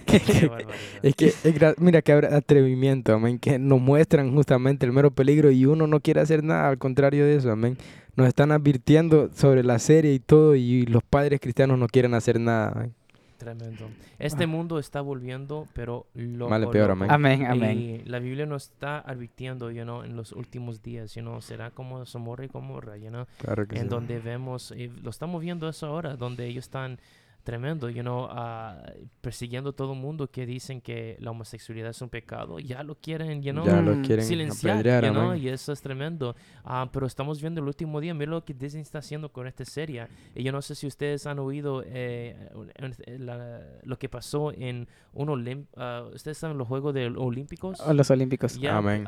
Qué. 0.07 0.21
Qué 0.21 0.47
barbaridad. 0.49 0.75
Es 1.03 1.15
que 1.15 1.27
es 1.27 1.45
gra- 1.45 1.75
mira 1.77 2.01
que 2.01 2.13
habrá 2.13 2.35
atrevimiento, 2.39 3.13
amén, 3.13 3.39
que 3.39 3.59
nos 3.59 3.81
muestran 3.83 4.33
justamente 4.35 4.87
el 4.87 4.93
mero 4.93 5.11
peligro 5.11 5.51
y 5.51 5.67
uno 5.67 5.87
no 5.87 6.01
quiere 6.01 6.21
hacer 6.23 6.43
nada, 6.43 6.69
al 6.71 6.79
contrario 6.79 7.27
de 7.27 7.37
eso, 7.37 7.51
amén. 7.53 7.77
Nos 8.17 8.29
están 8.29 8.51
advirtiendo 8.51 9.29
sobre 9.35 9.63
la 9.63 9.79
serie 9.79 10.15
y 10.15 10.21
todo 10.21 10.55
y 10.55 10.87
los 10.87 11.03
padres 11.05 11.39
cristianos 11.39 11.79
no 11.79 11.87
quieren 11.87 12.15
hacer 12.15 12.41
nada. 12.41 12.73
amén. 12.75 12.95
Tremendo. 13.37 13.89
Este 14.19 14.47
mundo 14.47 14.79
está 14.79 15.01
volviendo, 15.01 15.69
pero 15.75 16.07
loco. 16.15 16.51
Mal 16.51 16.69
peor, 16.71 16.93
amén. 16.93 17.11
Amén, 17.11 17.47
amén. 17.47 17.79
Y 17.79 17.99
la 18.05 18.19
Biblia 18.19 18.47
nos 18.47 18.65
está 18.65 18.99
advirtiendo, 19.01 19.71
you 19.71 19.83
know, 19.83 20.03
en 20.03 20.17
los 20.17 20.33
últimos 20.33 20.83
días, 20.83 21.15
you 21.15 21.23
know, 21.23 21.41
será 21.41 21.71
como 21.71 22.05
Somorra 22.07 22.45
y 22.45 22.49
Gomorra, 22.49 22.97
you 22.97 23.09
know, 23.09 23.27
Claro 23.39 23.67
que 23.67 23.77
en 23.77 23.83
sí. 23.83 23.89
donde 23.89 24.19
vemos, 24.19 24.73
y 24.77 24.89
lo 24.89 25.11
estamos 25.11 25.43
viendo 25.43 25.69
eso 25.69 25.87
ahora, 25.87 26.17
donde 26.17 26.47
ellos 26.47 26.65
están 26.65 26.99
tremendo, 27.47 27.89
you 27.89 28.03
know, 28.03 28.27
ah, 28.29 28.83
persiguiendo 29.21 29.71
a 29.71 29.73
todo 29.73 29.93
el 29.95 29.99
mundo 30.01 30.29
que 30.31 30.45
dicen 30.45 30.81
que 30.81 31.17
la 31.21 31.31
homosexualidad 31.31 31.91
es 31.91 32.03
un 32.03 32.09
pecado, 32.11 32.59
ya 32.59 32.83
lo 32.83 32.97
quieren, 32.97 33.41
you 33.41 33.53
know, 33.53 33.65
ya 33.65 33.81
lo 33.81 34.03
quieren 34.03 34.25
silenciar, 34.25 34.85
you 35.05 35.13
know, 35.13 35.33
y 35.35 35.49
eso 35.49 35.73
es 35.73 35.81
tremendo. 35.81 36.35
Ah, 36.65 36.91
pero 36.93 37.07
estamos 37.07 37.41
viendo 37.41 37.61
el 37.61 37.69
último 37.69 38.01
día, 38.01 38.13
mira 38.15 38.33
lo 38.33 38.45
que 38.45 38.53
Disney 38.53 38.83
está 38.83 38.99
haciendo 38.99 39.31
con 39.33 39.47
esta 39.47 39.65
serie. 39.65 40.09
Y 40.35 40.43
yo 40.43 40.51
no 40.51 40.61
sé 40.61 40.75
si 40.75 40.89
ustedes 40.89 41.25
han 41.27 41.39
oído 41.39 41.83
eh, 41.87 42.37
en- 42.75 43.25
la- 43.27 43.63
lo 43.85 43.97
que 43.99 44.09
pasó 44.09 44.53
en 44.53 44.89
un 45.13 45.67
ah, 45.77 46.05
ustedes 46.13 46.37
saben 46.39 46.59
los 46.59 46.67
Juegos 46.67 46.93
de 46.95 47.07
Olímpicos. 47.07 47.81
O 47.81 47.93
los 47.95 48.11
Olímpicos. 48.11 48.59
Ya, 48.59 48.77
Amén. 48.79 49.07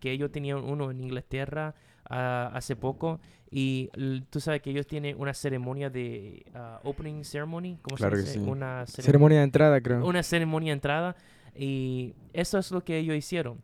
que 0.00 0.12
ellos 0.12 0.30
tenían 0.30 0.58
uno 0.58 0.90
en 0.90 1.00
Inglaterra 1.00 1.74
ah, 2.08 2.50
hace 2.54 2.76
poco 2.76 3.20
y 3.50 3.90
tú 4.30 4.38
sabes 4.40 4.62
que 4.62 4.70
ellos 4.70 4.86
tienen 4.86 5.16
una 5.18 5.34
ceremonia 5.34 5.90
de 5.90 6.44
ah, 6.54 6.80
opening 6.84 7.24
ceremony, 7.24 7.78
¿cómo 7.82 7.96
Claro 7.96 8.16
se 8.16 8.22
que 8.22 8.28
dice? 8.30 8.44
sí. 8.44 8.48
Una 8.50 8.84
cerem- 8.84 9.02
Ceremonia 9.02 9.38
de 9.38 9.44
entrada, 9.44 9.80
creo. 9.80 10.06
una 10.06 10.22
ceremonia 10.22 10.68
de 10.70 10.74
entrada 10.74 11.16
y 11.54 12.14
eso 12.32 12.58
es 12.58 12.70
lo 12.70 12.82
que 12.84 12.98
ellos 12.98 13.16
hicieron. 13.16 13.60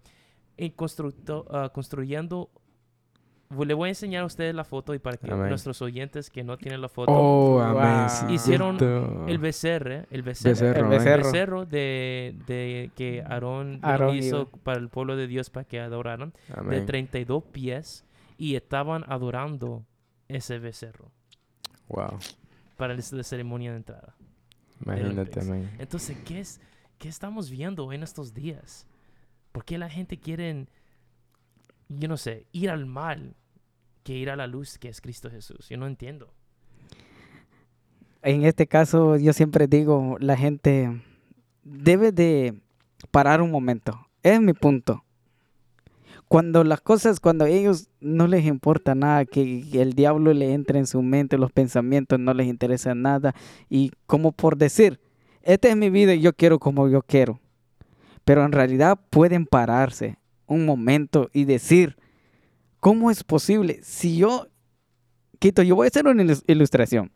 Y 0.57 0.71
constructo- 0.71 1.45
ah, 1.50 1.71
construyendo, 1.73 2.50
le 3.64 3.75
voy 3.75 3.87
a 3.87 3.90
enseñar 3.90 4.23
a 4.23 4.26
ustedes 4.26 4.55
la 4.57 4.64
foto 4.64 4.93
y 4.93 4.99
para 4.99 5.19
que 5.19 5.31
Amén. 5.31 5.50
nuestros 5.50 5.81
oyentes 5.83 6.31
que 6.31 6.43
no 6.43 6.57
tienen 6.59 6.81
la 6.81 6.88
foto, 6.88 7.12
Oh, 7.12 7.52
Wow. 7.62 7.78
amén. 7.78 8.09
sí, 8.11 8.26
Hicieron 8.35 8.76
el 9.28 9.38
becerre, 9.38 10.07
el 10.11 10.23
becerro, 10.23 10.50
Becerro, 10.50 10.93
El 10.93 11.23
becerro. 11.23 11.64
de, 11.66 12.35
de 12.49 12.90
que 12.97 13.23
Aarón, 13.23 13.81
hizo 14.14 14.49
iba. 14.50 14.62
para 14.64 14.78
el 14.81 14.88
pueblo 14.88 15.14
de 15.14 15.28
Dios 15.28 15.49
para 15.50 15.62
que 15.64 15.78
adoraran, 15.78 16.33
de 16.49 16.55
Amén. 16.61 16.87
32 16.87 17.45
pies 17.52 18.05
y 18.37 18.57
estaban 18.57 19.04
adorando 19.08 19.84
ese 20.28 20.58
becerro 20.58 21.13
Wow. 21.89 22.19
para 22.76 22.95
la 22.95 23.02
ceremonia 23.02 23.71
de 23.71 23.76
entrada. 23.78 24.15
Imagínate, 24.84 25.41
amén. 25.41 25.71
Entonces, 25.78 26.17
¿qué, 26.25 26.41
es, 26.41 26.60
¿qué 26.99 27.08
estamos 27.08 27.49
viendo 27.50 27.93
en 27.93 28.02
estos 28.02 28.34
días? 28.34 28.87
¿Por 29.52 29.65
qué 29.65 29.78
la 29.78 29.89
gente 29.89 30.19
quiere, 30.19 30.67
yo 31.89 32.08
no 32.08 32.17
sé, 32.17 32.47
ir 32.52 32.71
al 32.71 32.84
mal 32.87 33.34
que 34.02 34.15
ir 34.15 34.30
a 34.30 34.37
la 34.37 34.47
luz 34.47 34.78
que 34.78 34.89
es 34.89 35.00
Cristo 35.00 35.30
Jesús? 35.30 35.69
Yo 35.69 35.76
no 35.78 35.87
entiendo. 35.87 36.32
En 38.23 38.45
este 38.45 38.67
caso, 38.67 39.17
yo 39.17 39.32
siempre 39.32 39.69
digo, 39.69 40.17
la 40.19 40.37
gente 40.37 41.00
debe 41.63 42.13
de 42.13 42.60
parar 43.10 43.41
un 43.41 43.50
momento. 43.50 44.08
Es 44.23 44.41
mi 44.41 44.52
punto. 44.52 45.04
Cuando 46.28 46.65
las 46.65 46.80
cosas, 46.80 47.21
cuando 47.21 47.47
ellos 47.47 47.89
no 48.00 48.26
les 48.26 48.45
importa 48.47 48.95
nada, 48.95 49.25
que 49.25 49.65
el 49.73 49.93
diablo 49.93 50.34
le 50.34 50.52
entre 50.54 50.78
en 50.80 50.86
su 50.86 51.00
mente, 51.02 51.39
los 51.39 51.52
pensamientos 51.52 52.19
no 52.19 52.34
les 52.34 52.49
interesa 52.49 52.95
nada, 52.95 53.34
y 53.71 53.93
como 54.06 54.32
por 54.32 54.56
decir, 54.56 54.99
esta 55.43 55.69
es 55.69 55.76
mi 55.76 55.89
vida 55.91 56.15
y 56.15 56.21
yo 56.21 56.32
quiero 56.32 56.58
como 56.58 56.89
yo 56.89 57.02
quiero. 57.02 57.39
Pero 58.25 58.45
en 58.45 58.50
realidad 58.50 58.99
pueden 59.10 59.47
pararse 59.47 60.19
un 60.49 60.67
momento 60.67 61.30
y 61.32 61.45
decir, 61.45 61.97
¿cómo 62.80 63.12
es 63.12 63.23
posible? 63.23 63.78
Si 63.82 64.17
yo, 64.17 64.49
Quito, 65.39 65.62
yo 65.62 65.76
voy 65.76 65.86
a 65.86 65.89
hacer 65.89 66.06
una 66.06 66.23
ilus- 66.25 66.43
ilustración 66.47 67.12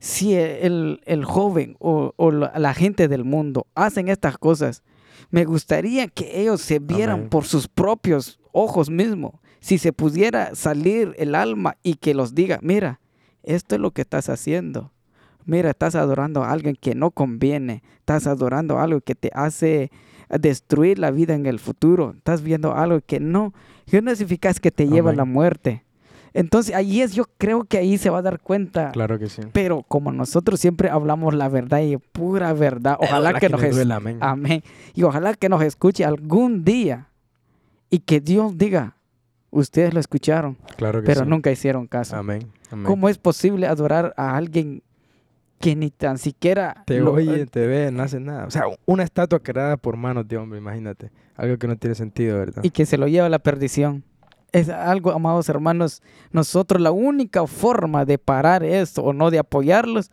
si 0.00 0.34
el, 0.34 1.00
el 1.06 1.24
joven 1.24 1.76
o, 1.80 2.12
o 2.16 2.30
la 2.30 2.74
gente 2.74 3.08
del 3.08 3.24
mundo 3.24 3.66
hacen 3.74 4.08
estas 4.08 4.38
cosas, 4.38 4.82
me 5.30 5.44
gustaría 5.44 6.08
que 6.08 6.40
ellos 6.40 6.60
se 6.60 6.78
vieran 6.78 7.16
Amén. 7.16 7.28
por 7.28 7.44
sus 7.44 7.68
propios 7.68 8.38
ojos 8.52 8.90
mismos. 8.90 9.32
Si 9.60 9.78
se 9.78 9.92
pudiera 9.92 10.54
salir 10.54 11.14
el 11.18 11.34
alma 11.34 11.76
y 11.82 11.94
que 11.94 12.14
los 12.14 12.34
diga, 12.34 12.58
mira, 12.62 13.00
esto 13.42 13.74
es 13.74 13.80
lo 13.80 13.90
que 13.90 14.02
estás 14.02 14.28
haciendo. 14.28 14.92
Mira, 15.44 15.70
estás 15.70 15.94
adorando 15.94 16.44
a 16.44 16.52
alguien 16.52 16.76
que 16.78 16.94
no 16.94 17.10
conviene. 17.10 17.82
Estás 18.00 18.26
adorando 18.26 18.78
a 18.78 18.84
algo 18.84 19.00
que 19.00 19.14
te 19.14 19.30
hace 19.34 19.90
destruir 20.28 20.98
la 20.98 21.10
vida 21.10 21.34
en 21.34 21.46
el 21.46 21.58
futuro. 21.58 22.12
Estás 22.16 22.42
viendo 22.42 22.74
algo 22.74 23.00
que 23.00 23.18
no, 23.18 23.54
que 23.86 24.02
no 24.02 24.10
es 24.10 24.20
eficaz, 24.20 24.60
que 24.60 24.70
te 24.70 24.86
lleva 24.86 25.10
a 25.10 25.14
la 25.14 25.22
Amén. 25.22 25.34
muerte. 25.34 25.84
Entonces, 26.38 26.74
ahí 26.74 27.00
es, 27.02 27.14
yo 27.14 27.24
creo 27.36 27.64
que 27.64 27.78
ahí 27.78 27.98
se 27.98 28.10
va 28.10 28.18
a 28.18 28.22
dar 28.22 28.38
cuenta. 28.40 28.90
Claro 28.92 29.18
que 29.18 29.28
sí. 29.28 29.42
Pero 29.52 29.82
como 29.82 30.12
nosotros 30.12 30.60
siempre 30.60 30.88
hablamos 30.88 31.34
la 31.34 31.48
verdad 31.48 31.80
y 31.80 31.96
pura 31.96 32.52
verdad, 32.52 32.96
ojalá 33.00 33.34
que, 33.40 33.48
nos 33.48 33.60
duela, 33.70 33.96
amén. 33.96 34.18
amén. 34.20 34.62
Y 34.94 35.02
ojalá 35.02 35.34
que 35.34 35.48
nos 35.48 35.62
escuche 35.62 36.04
algún 36.04 36.64
día 36.64 37.08
y 37.90 37.98
que 37.98 38.20
Dios 38.20 38.56
diga, 38.56 38.94
ustedes 39.50 39.92
lo 39.94 39.98
escucharon, 40.00 40.56
Claro 40.76 41.00
que 41.00 41.06
pero 41.06 41.24
sí. 41.24 41.26
nunca 41.28 41.50
hicieron 41.50 41.86
caso. 41.88 42.14
Amén. 42.16 42.52
amén. 42.70 42.86
¿Cómo 42.86 43.08
es 43.08 43.18
posible 43.18 43.66
adorar 43.66 44.14
a 44.16 44.36
alguien 44.36 44.82
que 45.58 45.74
ni 45.74 45.90
tan 45.90 46.18
siquiera 46.18 46.84
Te 46.86 47.00
lo- 47.00 47.14
oye, 47.14 47.46
te 47.46 47.66
ve, 47.66 47.90
no 47.90 48.04
hace 48.04 48.20
nada. 48.20 48.46
O 48.46 48.50
sea, 48.52 48.62
una 48.86 49.02
estatua 49.02 49.40
creada 49.40 49.76
por 49.76 49.96
manos 49.96 50.28
de 50.28 50.36
hombre, 50.36 50.60
imagínate. 50.60 51.10
Algo 51.34 51.56
que 51.58 51.66
no 51.66 51.76
tiene 51.76 51.96
sentido, 51.96 52.38
¿verdad? 52.38 52.62
y 52.62 52.70
que 52.70 52.86
se 52.86 52.96
lo 52.96 53.08
lleva 53.08 53.26
a 53.26 53.30
la 53.30 53.40
perdición? 53.40 54.04
Es 54.52 54.68
algo, 54.68 55.10
amados 55.10 55.48
hermanos, 55.48 56.02
nosotros 56.32 56.80
la 56.80 56.90
única 56.90 57.46
forma 57.46 58.04
de 58.04 58.18
parar 58.18 58.62
esto 58.64 59.02
o 59.02 59.12
no 59.12 59.30
de 59.30 59.38
apoyarlos 59.38 60.10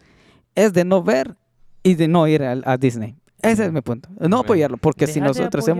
es 0.55 0.73
de 0.73 0.83
no 0.83 1.03
ver 1.03 1.35
y 1.83 1.95
de 1.95 2.07
no 2.07 2.27
ir 2.27 2.43
a, 2.43 2.77
Disney. 2.77 3.15
Ese 3.45 3.63
es 3.63 3.69
Amén. 3.69 3.73
mi 3.75 3.81
punto. 3.81 4.09
No 4.19 4.25
Amén. 4.25 4.33
apoyarlo, 4.35 4.77
porque 4.77 5.07
si 5.07 5.21
nosotros 5.21 5.65
de 5.65 5.71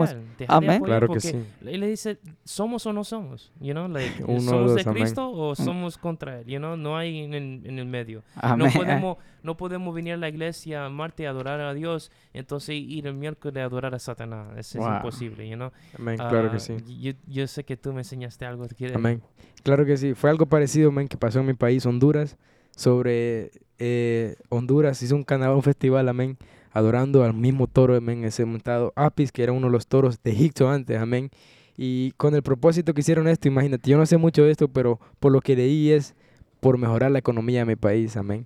Amén. 0.47 0.81
Claro 0.83 1.07
que 1.09 1.19
sí. 1.19 1.35
Él 1.65 1.79
le 1.79 1.87
dice, 1.87 2.19
¿somos 2.43 2.85
o 2.85 2.93
no 2.93 3.03
somos? 3.03 3.51
You 3.59 3.73
know, 3.73 3.87
like, 3.87 4.23
Uno 4.27 4.37
o 4.37 4.39
¿Somos 4.41 4.65
dos, 4.67 4.75
de 4.75 4.81
amén. 4.89 5.03
Cristo 5.03 5.31
o 5.31 5.55
somos 5.55 5.97
contra 5.97 6.39
Él? 6.39 6.45
You 6.47 6.59
know, 6.59 6.77
no 6.77 6.97
hay 6.97 7.19
en 7.19 7.33
el, 7.33 7.61
en 7.65 7.79
el 7.79 7.85
medio. 7.85 8.23
Amén. 8.35 8.67
No 8.67 8.73
podemos, 8.79 9.17
no 9.43 9.57
podemos 9.57 9.93
venir 9.95 10.13
a 10.13 10.17
la 10.17 10.29
iglesia 10.29 10.87
martes 10.89 11.25
a 11.27 11.29
adorar 11.29 11.59
a 11.61 11.73
Dios, 11.73 12.11
entonces 12.33 12.75
ir 12.75 13.07
el 13.07 13.13
miércoles 13.15 13.61
a 13.61 13.65
adorar 13.65 13.93
a 13.95 13.99
Satanás. 13.99 14.47
Eso 14.57 14.79
es 14.79 14.85
Wow. 14.85 14.95
imposible, 14.97 15.47
you 15.49 15.55
know. 15.55 15.71
Amén, 15.97 16.17
claro 16.17 16.49
que 16.51 16.57
Ah, 16.57 16.59
sí. 16.59 16.75
Yo, 17.01 17.13
yo 17.27 17.47
sé 17.47 17.63
que 17.63 17.77
tú 17.77 17.93
me 17.93 18.01
enseñaste 18.01 18.45
algo. 18.45 18.65
¿quieres? 18.77 18.95
Amén. 18.95 19.21
Claro 19.63 19.85
que 19.85 19.97
sí. 19.97 20.13
Fue 20.13 20.29
algo 20.29 20.45
parecido, 20.45 20.91
man, 20.91 21.07
que 21.07 21.17
pasó 21.17 21.39
en 21.39 21.45
mi 21.47 21.53
país, 21.53 21.85
Honduras. 21.85 22.37
Sobre 22.75 23.51
eh, 23.79 24.35
Honduras 24.49 25.01
hizo 25.01 25.15
un 25.15 25.23
carnaval, 25.23 25.55
un 25.55 25.63
festival, 25.63 26.07
amén, 26.09 26.37
adorando 26.75 27.23
al 27.23 27.33
mismo 27.33 27.67
toro, 27.67 27.95
amén, 27.95 28.25
ese 28.25 28.43
montado 28.43 28.91
Apis, 28.97 29.31
que 29.31 29.41
era 29.41 29.53
uno 29.53 29.67
de 29.67 29.71
los 29.71 29.87
toros 29.87 30.21
de 30.21 30.31
Egipto 30.31 30.69
antes, 30.69 30.99
amén. 30.99 31.31
Y 31.77 32.11
con 32.17 32.35
el 32.35 32.43
propósito 32.43 32.93
que 32.93 32.99
hicieron 32.99 33.29
esto, 33.29 33.47
imagínate, 33.47 33.89
yo 33.89 33.97
no 33.97 34.05
sé 34.05 34.17
mucho 34.17 34.43
de 34.43 34.51
esto, 34.51 34.67
pero 34.67 34.99
por 35.19 35.31
lo 35.31 35.39
que 35.39 35.55
leí 35.55 35.91
es 35.91 36.15
por 36.59 36.77
mejorar 36.77 37.11
la 37.11 37.19
economía 37.19 37.59
de 37.59 37.65
mi 37.65 37.75
país, 37.77 38.17
amén. 38.17 38.45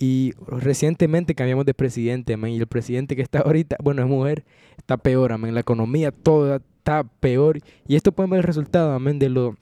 Y 0.00 0.32
recientemente 0.48 1.36
cambiamos 1.36 1.66
de 1.66 1.74
presidente, 1.74 2.34
amén. 2.34 2.54
Y 2.54 2.58
el 2.58 2.66
presidente 2.66 3.14
que 3.14 3.22
está 3.22 3.38
ahorita, 3.46 3.76
bueno, 3.80 4.02
es 4.02 4.08
mujer, 4.08 4.44
está 4.76 4.96
peor, 4.96 5.30
amén. 5.32 5.54
La 5.54 5.60
economía 5.60 6.10
toda 6.10 6.56
está 6.56 7.04
peor. 7.20 7.60
Y 7.86 7.94
esto 7.94 8.10
puede 8.10 8.28
ver 8.30 8.38
el 8.38 8.44
resultado, 8.44 8.92
amén, 8.92 9.20
de, 9.20 9.28
lo, 9.28 9.56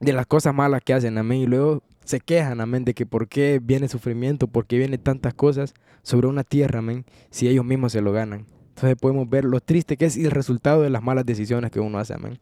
de 0.00 0.12
las 0.12 0.26
cosas 0.26 0.54
malas 0.54 0.82
que 0.84 0.94
hacen, 0.94 1.18
amén. 1.18 1.40
Y 1.40 1.46
luego 1.46 1.82
se 2.10 2.20
quejan, 2.20 2.60
amén, 2.60 2.84
de 2.84 2.92
que 2.92 3.06
por 3.06 3.28
qué 3.28 3.60
viene 3.62 3.88
sufrimiento, 3.88 4.48
por 4.48 4.66
qué 4.66 4.78
vienen 4.78 5.00
tantas 5.00 5.32
cosas 5.32 5.74
sobre 6.02 6.26
una 6.26 6.44
tierra, 6.44 6.80
amén, 6.80 7.04
si 7.30 7.48
ellos 7.48 7.64
mismos 7.64 7.92
se 7.92 8.02
lo 8.02 8.12
ganan. 8.12 8.46
Entonces 8.70 8.96
podemos 9.00 9.28
ver 9.28 9.44
lo 9.44 9.60
triste 9.60 9.96
que 9.96 10.06
es 10.06 10.16
y 10.16 10.24
el 10.24 10.30
resultado 10.30 10.82
de 10.82 10.90
las 10.90 11.02
malas 11.02 11.24
decisiones 11.24 11.70
que 11.70 11.80
uno 11.80 11.98
hace, 11.98 12.14
amén. 12.14 12.38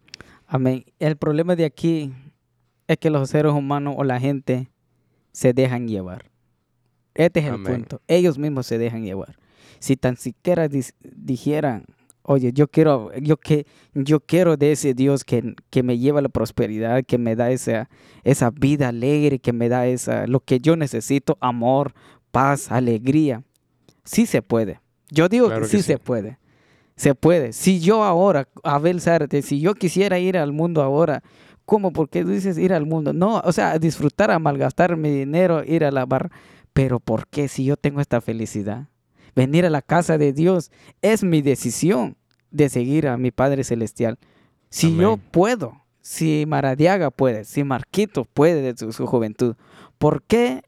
Amén. 0.46 0.84
El 0.98 1.16
problema 1.16 1.54
de 1.54 1.66
aquí 1.66 2.12
es 2.86 2.96
que 2.96 3.10
los 3.10 3.28
seres 3.28 3.52
humanos 3.52 3.94
o 3.98 4.04
la 4.04 4.18
gente 4.18 4.70
se 5.32 5.52
dejan 5.52 5.86
llevar. 5.86 6.30
Este 7.14 7.40
es 7.40 7.46
el 7.46 7.54
Amén. 7.54 7.74
punto. 7.74 8.00
Ellos 8.08 8.38
mismos 8.38 8.66
se 8.66 8.78
dejan 8.78 9.04
llevar. 9.04 9.36
Si 9.80 9.96
tan 9.96 10.16
siquiera 10.16 10.68
dijeran, 10.68 11.84
oye, 12.28 12.52
yo 12.52 12.68
quiero, 12.68 13.10
yo 13.16 13.38
que, 13.38 13.66
yo 13.94 14.20
quiero 14.20 14.58
de 14.58 14.72
ese 14.72 14.92
Dios 14.92 15.24
que, 15.24 15.54
que 15.70 15.82
me 15.82 15.98
lleva 15.98 16.20
la 16.20 16.28
prosperidad, 16.28 17.02
que 17.04 17.16
me 17.16 17.34
da 17.34 17.50
esa, 17.50 17.88
esa 18.22 18.50
vida 18.50 18.88
alegre, 18.88 19.38
que 19.38 19.54
me 19.54 19.70
da 19.70 19.86
esa, 19.86 20.26
lo 20.26 20.40
que 20.40 20.60
yo 20.60 20.76
necesito, 20.76 21.38
amor, 21.40 21.94
paz, 22.30 22.70
alegría. 22.70 23.42
Sí 24.04 24.26
se 24.26 24.42
puede. 24.42 24.80
Yo 25.10 25.30
digo 25.30 25.46
Claro 25.46 25.62
que 25.62 25.70
que 25.70 25.76
sí, 25.78 25.82
sí. 25.82 25.92
se 25.92 25.98
puede. 25.98 26.38
Se 26.96 27.14
puede. 27.14 27.54
Si 27.54 27.80
yo 27.80 28.04
ahora, 28.04 28.46
Abel 28.62 29.00
Zárate, 29.00 29.40
si 29.40 29.60
yo 29.60 29.74
quisiera 29.74 30.18
ir 30.18 30.36
al 30.36 30.52
mundo 30.52 30.82
ahora, 30.82 31.22
¿cómo? 31.64 31.94
¿Por 31.94 32.10
qué 32.10 32.24
dices 32.24 32.58
ir 32.58 32.74
al 32.74 32.84
mundo? 32.84 33.14
No, 33.14 33.40
o 33.42 33.52
sea, 33.52 33.78
disfrutar, 33.78 34.30
a 34.30 34.38
malgastar 34.38 34.98
mi 34.98 35.10
dinero, 35.10 35.64
ir 35.64 35.82
a 35.82 35.90
la 35.90 36.04
bar. 36.04 36.30
Pero 36.74 37.00
¿por 37.00 37.26
qué 37.26 37.48
si 37.48 37.64
yo 37.64 37.78
tengo 37.78 38.02
esta 38.02 38.20
felicidad? 38.20 38.88
Venir 39.34 39.64
a 39.64 39.70
la 39.70 39.80
casa 39.80 40.18
de 40.18 40.34
Dios 40.34 40.70
es 41.00 41.24
mi 41.24 41.40
decisión 41.40 42.17
de 42.50 42.68
seguir 42.68 43.08
a 43.08 43.16
mi 43.16 43.30
Padre 43.30 43.64
Celestial. 43.64 44.18
Si 44.70 44.96
yo 44.96 45.16
puedo, 45.16 45.82
si 46.00 46.44
Maradiaga 46.46 47.10
puede, 47.10 47.44
si 47.44 47.64
Marquito 47.64 48.24
puede 48.24 48.60
de 48.62 48.76
su, 48.76 48.92
su 48.92 49.06
juventud, 49.06 49.56
¿por 49.98 50.22
qué 50.22 50.62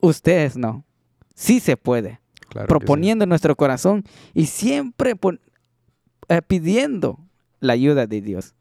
ustedes 0.00 0.56
no? 0.56 0.84
Sí 1.34 1.60
se 1.60 1.76
puede 1.76 2.20
Claro 2.48 2.66
que 2.66 2.72
sí. 2.72 2.78
proponiendo 2.78 3.24
en 3.24 3.28
nuestro 3.28 3.56
corazón 3.56 4.04
y 4.34 4.46
siempre 4.46 5.16
pon- 5.16 5.40
eh, 6.28 6.42
pidiendo 6.46 7.18
la 7.60 7.72
ayuda 7.74 8.06
de 8.06 8.20
Dios. 8.20 8.54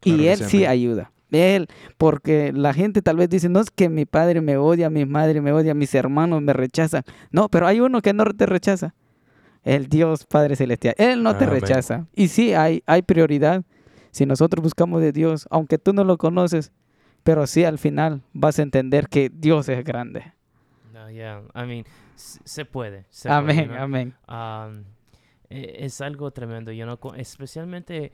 Claro 0.00 0.22
y 0.22 0.28
Él 0.28 0.38
sí, 0.44 0.64
ayuda. 0.64 1.12
Él, 1.30 1.68
porque 1.96 2.52
la 2.52 2.74
gente 2.74 3.00
tal 3.00 3.16
vez 3.16 3.28
dice, 3.30 3.48
no 3.48 3.60
es 3.60 3.70
que 3.70 3.88
mi 3.88 4.04
padre 4.04 4.40
me 4.42 4.56
odia, 4.58 4.90
mi 4.90 5.06
madre 5.06 5.40
me 5.40 5.50
odia, 5.52 5.72
mis 5.74 5.94
hermanos 5.94 6.42
me 6.42 6.52
rechazan. 6.52 7.04
No, 7.30 7.48
pero 7.48 7.66
hay 7.66 7.80
uno 7.80 8.02
que 8.02 8.12
no 8.12 8.24
te 8.26 8.44
rechaza. 8.46 8.94
El 9.64 9.88
Dios 9.88 10.24
Padre 10.26 10.56
Celestial. 10.56 10.94
Él 10.98 11.22
no 11.22 11.36
te 11.36 11.46
rechaza. 11.46 12.06
Y 12.14 12.28
sí, 12.28 12.52
hay, 12.54 12.82
hay 12.86 13.02
prioridad. 13.02 13.62
Si 14.10 14.26
nosotros 14.26 14.62
buscamos 14.62 15.00
de 15.00 15.12
Dios, 15.12 15.46
aunque 15.50 15.78
tú 15.78 15.92
no 15.92 16.04
lo 16.04 16.18
conoces, 16.18 16.72
pero 17.22 17.46
sí 17.46 17.64
al 17.64 17.78
final 17.78 18.22
vas 18.32 18.58
a 18.58 18.62
entender 18.62 19.08
que 19.08 19.30
Dios 19.32 19.68
es 19.68 19.84
grande. 19.84 20.32
No, 20.92 21.10
yeah, 21.10 21.42
I 21.54 21.66
mean, 21.66 21.84
se 22.16 22.64
puede. 22.64 23.06
se 23.10 23.28
puede, 23.28 23.38
Amén, 23.40 23.68
¿no? 23.68 23.82
amén. 23.82 24.14
Um, 24.28 24.84
e- 25.48 25.84
es 25.86 26.00
algo 26.00 26.30
tremendo, 26.32 26.72
know, 26.72 26.98
co- 26.98 27.14
especialmente 27.14 28.12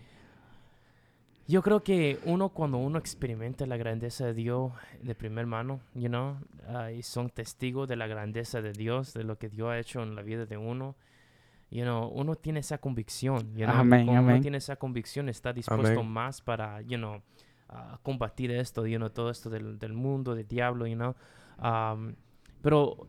yo 1.48 1.62
creo 1.62 1.82
que 1.82 2.18
uno 2.26 2.50
cuando 2.50 2.76
uno 2.76 2.98
experimenta 2.98 3.64
la 3.64 3.78
grandeza 3.78 4.26
de 4.26 4.34
Dios 4.34 4.70
de 5.02 5.14
primer 5.14 5.46
mano, 5.46 5.80
you 5.94 6.08
know, 6.08 6.36
ah, 6.68 6.92
y 6.92 7.02
son 7.02 7.30
testigos 7.30 7.88
de 7.88 7.96
la 7.96 8.06
grandeza 8.06 8.60
de 8.60 8.72
Dios, 8.72 9.14
de 9.14 9.24
lo 9.24 9.38
que 9.38 9.48
Dios 9.48 9.70
ha 9.70 9.78
hecho 9.78 10.02
en 10.02 10.14
la 10.14 10.20
vida 10.22 10.44
de 10.44 10.58
uno, 10.58 10.94
you 11.70 11.82
know, 11.82 12.08
uno 12.08 12.34
tiene 12.36 12.60
esa 12.60 12.78
convicción, 12.78 13.54
you 13.54 13.64
know, 13.64 13.74
y 13.74 13.78
Amén, 13.78 14.06
cuando 14.06 14.32
uno 14.32 14.40
tiene 14.40 14.58
esa 14.58 14.76
convicción 14.76 15.28
está 15.28 15.52
dispuesto 15.52 16.00
Amén. 16.00 16.10
más 16.10 16.40
para, 16.40 16.80
you 16.82 16.96
know, 16.96 17.22
a 17.68 17.98
combatir 18.02 18.50
esto, 18.50 18.86
you 18.86 18.96
know, 18.96 19.10
todo 19.10 19.30
esto 19.30 19.50
del, 19.50 19.78
del 19.78 19.92
mundo, 19.92 20.34
del 20.34 20.46
diablo, 20.46 20.86
you 20.86 20.96
know, 20.96 21.14
Um, 21.60 22.14
pero 22.62 23.08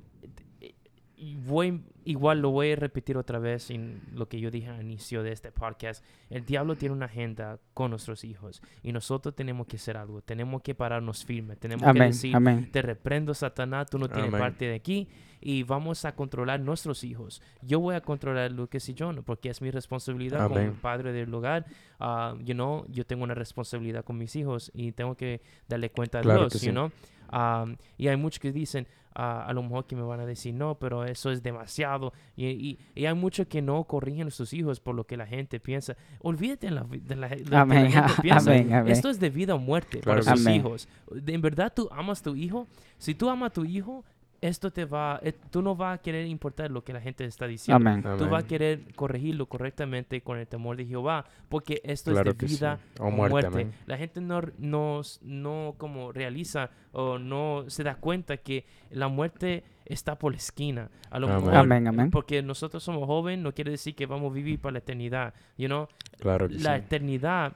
y 1.20 1.36
voy, 1.36 1.82
igual 2.06 2.40
lo 2.40 2.52
voy 2.52 2.72
a 2.72 2.76
repetir 2.78 3.18
otra 3.18 3.40
vez 3.40 3.70
en 3.72 4.02
lo 4.14 4.30
que 4.30 4.40
yo 4.40 4.50
dije 4.50 4.70
al 4.70 4.82
inicio 4.82 5.22
de 5.22 5.34
este 5.34 5.52
podcast. 5.52 6.04
El 6.30 6.46
diablo 6.46 6.78
tiene 6.78 6.96
una 6.96 7.08
agenda 7.08 7.60
con 7.74 7.92
nuestros 7.92 8.24
hijos 8.24 8.62
y 8.84 8.94
nosotros 8.94 9.36
tenemos 9.36 9.68
que 9.68 9.76
hacer 9.76 9.98
algo. 9.98 10.22
Tenemos 10.22 10.62
que 10.62 10.74
pararnos 10.76 11.26
firmes. 11.26 11.60
Tenemos 11.60 11.84
que 11.84 11.90
Amén, 11.90 12.12
decir, 12.12 12.36
amén. 12.36 12.72
te 12.72 12.82
reprendo, 12.82 13.34
Satanás, 13.34 13.88
tú 13.90 14.00
no 14.00 14.08
tienes 14.08 14.30
Amén. 14.30 14.40
parte 14.40 14.66
de 14.66 14.76
aquí 14.76 15.10
y 15.42 15.64
vamos 15.64 16.06
a 16.06 16.16
controlar 16.16 16.62
nuestros 16.62 17.04
hijos. 17.04 17.42
Yo 17.62 17.80
voy 17.82 17.96
a 17.96 18.02
controlar 18.02 18.52
Lucas 18.52 18.88
y 18.88 18.96
John 18.98 19.22
porque 19.26 19.50
es 19.50 19.62
mi 19.62 19.70
responsabilidad 19.72 20.48
como 20.48 20.60
el 20.60 20.72
padre 20.72 21.12
del 21.12 21.34
hogar. 21.34 21.66
Ah, 22.00 22.34
you 22.44 22.54
know, 22.54 22.86
yo 22.88 23.06
tengo 23.06 23.24
una 23.26 23.36
responsabilidad 23.36 24.06
con 24.06 24.18
mis 24.18 24.36
hijos 24.38 24.72
y 24.74 24.94
tengo 24.94 25.16
que 25.16 25.42
darle 25.68 25.90
cuenta 25.92 26.20
a 26.20 26.22
Claro 26.22 26.42
Dios, 26.42 26.54
que 26.54 26.60
you 26.60 26.66
sí. 26.66 26.72
know. 26.72 26.92
Um, 27.32 27.76
y 27.98 28.08
hay 28.08 28.18
muchos 28.18 28.40
que 28.40 28.52
dicen, 28.52 28.88
ah, 29.16 29.46
a 29.48 29.54
lo 29.54 29.62
mejor 29.64 29.86
que 29.86 29.96
me 29.96 30.02
van 30.04 30.20
a 30.20 30.26
decir, 30.26 30.54
no, 30.54 30.76
pero 30.76 31.04
eso 31.06 31.32
es 31.32 31.44
demasiado. 31.44 32.14
Y, 32.36 32.48
y- 32.48 32.80
y 32.96 33.06
hay 33.06 33.14
muchos 33.14 33.48
que 33.48 33.62
no 33.62 33.84
corrigen 33.84 34.28
a 34.28 34.32
sus 34.32 34.54
hijos 34.54 34.80
por 34.80 34.96
lo 34.96 35.04
que 35.06 35.18
la 35.18 35.26
gente 35.28 35.60
piensa. 35.60 35.96
Olvídate 36.22 36.68
de, 36.68 36.72
la, 36.74 36.84
de 36.84 37.16
la, 37.16 37.28
de 37.30 37.46
la 37.46 37.66
gente 37.92 38.22
piensa. 38.22 38.52
amén, 38.52 38.74
amén. 38.74 38.92
Esto 38.94 39.10
es 39.10 39.20
de 39.20 39.30
vida 39.30 39.56
o 39.56 39.60
muerte 39.60 40.00
Claro 40.00 40.22
para 40.24 40.36
sus 40.38 40.46
hijos. 40.56 40.88
En 41.28 41.42
verdad 41.42 41.72
tú 41.76 41.88
amas 41.92 42.22
a 42.22 42.24
tu 42.24 42.36
hijo. 42.36 42.68
Si 42.98 43.14
tú 43.16 43.30
amas 43.30 43.48
a 43.52 43.54
tu 43.54 43.66
hijo, 43.66 44.04
esto 44.42 44.72
te 44.72 44.86
va, 44.86 45.20
eh, 45.24 45.34
tú 45.52 45.62
no 45.62 45.76
vas 45.76 46.00
a 46.00 46.02
querer 46.02 46.26
importar 46.28 46.72
lo 46.72 46.84
que 46.84 46.94
la 46.94 47.02
gente 47.02 47.26
está 47.26 47.46
diciendo. 47.48 47.76
Amén. 47.90 48.04
Tú 48.18 48.28
vas 48.30 48.44
a 48.44 48.48
querer 48.48 48.94
corregirlo 48.96 49.48
correctamente 49.48 50.22
con 50.22 50.38
el 50.38 50.48
temor 50.48 50.78
de 50.78 50.86
Jehová, 50.86 51.26
porque 51.50 51.82
esto 51.84 52.12
Claro 52.12 52.32
es 52.32 52.38
de 52.38 52.48
sí. 52.48 52.56
vida 52.56 52.80
O 53.00 53.08
o 53.08 53.12
muerte. 53.12 53.68
La 53.86 53.98
gente 53.98 54.22
no, 54.22 54.42
no, 54.58 55.02
no 55.22 55.76
como 55.78 56.12
realiza 56.12 56.70
o 56.92 57.18
no 57.20 57.66
se 57.68 57.84
da 57.84 57.96
cuenta 57.96 58.38
que 58.38 58.66
la 58.92 59.08
muerte 59.08 59.64
está 59.86 60.18
por 60.18 60.32
la 60.34 60.38
esquina. 60.38 60.90
A 61.10 61.20
lo 61.20 61.28
Amén. 61.28 61.38
mejor, 61.40 61.56
Amén, 61.56 61.88
amén. 61.88 62.12
porque 62.12 62.42
nosotros 62.42 62.84
somos 62.84 63.06
jóvenes, 63.08 63.44
no 63.44 63.54
quiere 63.54 63.72
decir 63.72 63.96
que 63.96 64.06
vamos 64.06 64.32
a 64.32 64.36
vivir 64.36 64.60
para 64.60 64.74
la 64.74 64.80
eternidad. 64.80 65.34
You 65.58 65.68
know? 65.68 65.88
Claro 66.20 66.48
que 66.48 66.56
La 66.56 66.76
sí. 66.78 66.84
eternidad 66.86 67.54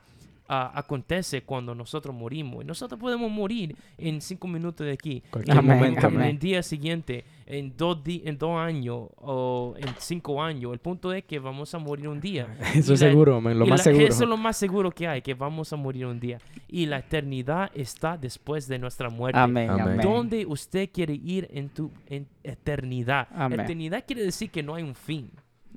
acontece 0.61 1.43
cuando 1.43 1.73
nosotros 1.75 2.15
morimos. 2.15 2.63
Y 2.63 2.67
nosotros 2.67 2.99
podemos 2.99 3.29
morir 3.31 3.75
en 3.97 4.21
cinco 4.21 4.47
minutos 4.47 4.85
de 4.85 4.93
aquí. 4.93 5.23
Cualquier 5.29 5.57
en, 5.57 5.65
momento, 5.65 6.07
en- 6.07 6.21
el 6.21 6.39
día 6.39 6.63
siguiente, 6.63 7.23
en 7.45 7.75
dos, 7.75 8.03
di- 8.03 8.21
en 8.25 8.37
dos 8.37 8.57
años 8.57 9.07
o 9.17 9.75
en 9.77 9.87
cinco 9.99 10.41
años. 10.41 10.71
El 10.73 10.79
punto 10.79 11.11
es 11.13 11.23
que 11.25 11.39
vamos 11.39 11.73
a 11.73 11.77
morir 11.79 12.07
un 12.07 12.19
día. 12.21 12.47
Eso 12.75 12.93
es 12.93 12.99
seguro, 12.99 13.37
amén, 13.37 13.57
lo 13.59 13.65
más 13.65 13.79
la- 13.79 13.83
seguro. 13.83 14.05
Eso 14.07 14.23
es 14.23 14.29
lo 14.29 14.37
más 14.37 14.57
seguro 14.57 14.91
que 14.91 15.07
hay, 15.07 15.21
que 15.21 15.33
vamos 15.33 15.71
a 15.73 15.75
morir 15.75 16.05
un 16.05 16.19
día. 16.19 16.39
Y 16.67 16.85
la 16.85 16.99
eternidad 16.99 17.71
está 17.73 18.17
después 18.17 18.67
de 18.67 18.79
nuestra 18.79 19.09
muerte. 19.09 19.39
Amén, 19.39 19.69
Amén. 19.69 19.99
¿Dónde 20.01 20.45
usted 20.45 20.89
quiere 20.91 21.13
ir 21.13 21.47
en 21.51 21.69
tu 21.69 21.91
en 22.07 22.27
eternidad? 22.43 23.27
Amén. 23.33 23.59
Eternidad 23.59 24.03
quiere 24.05 24.23
decir 24.23 24.49
que 24.49 24.63
no 24.63 24.75
hay 24.75 24.83
un 24.83 24.95
fin. 24.95 25.29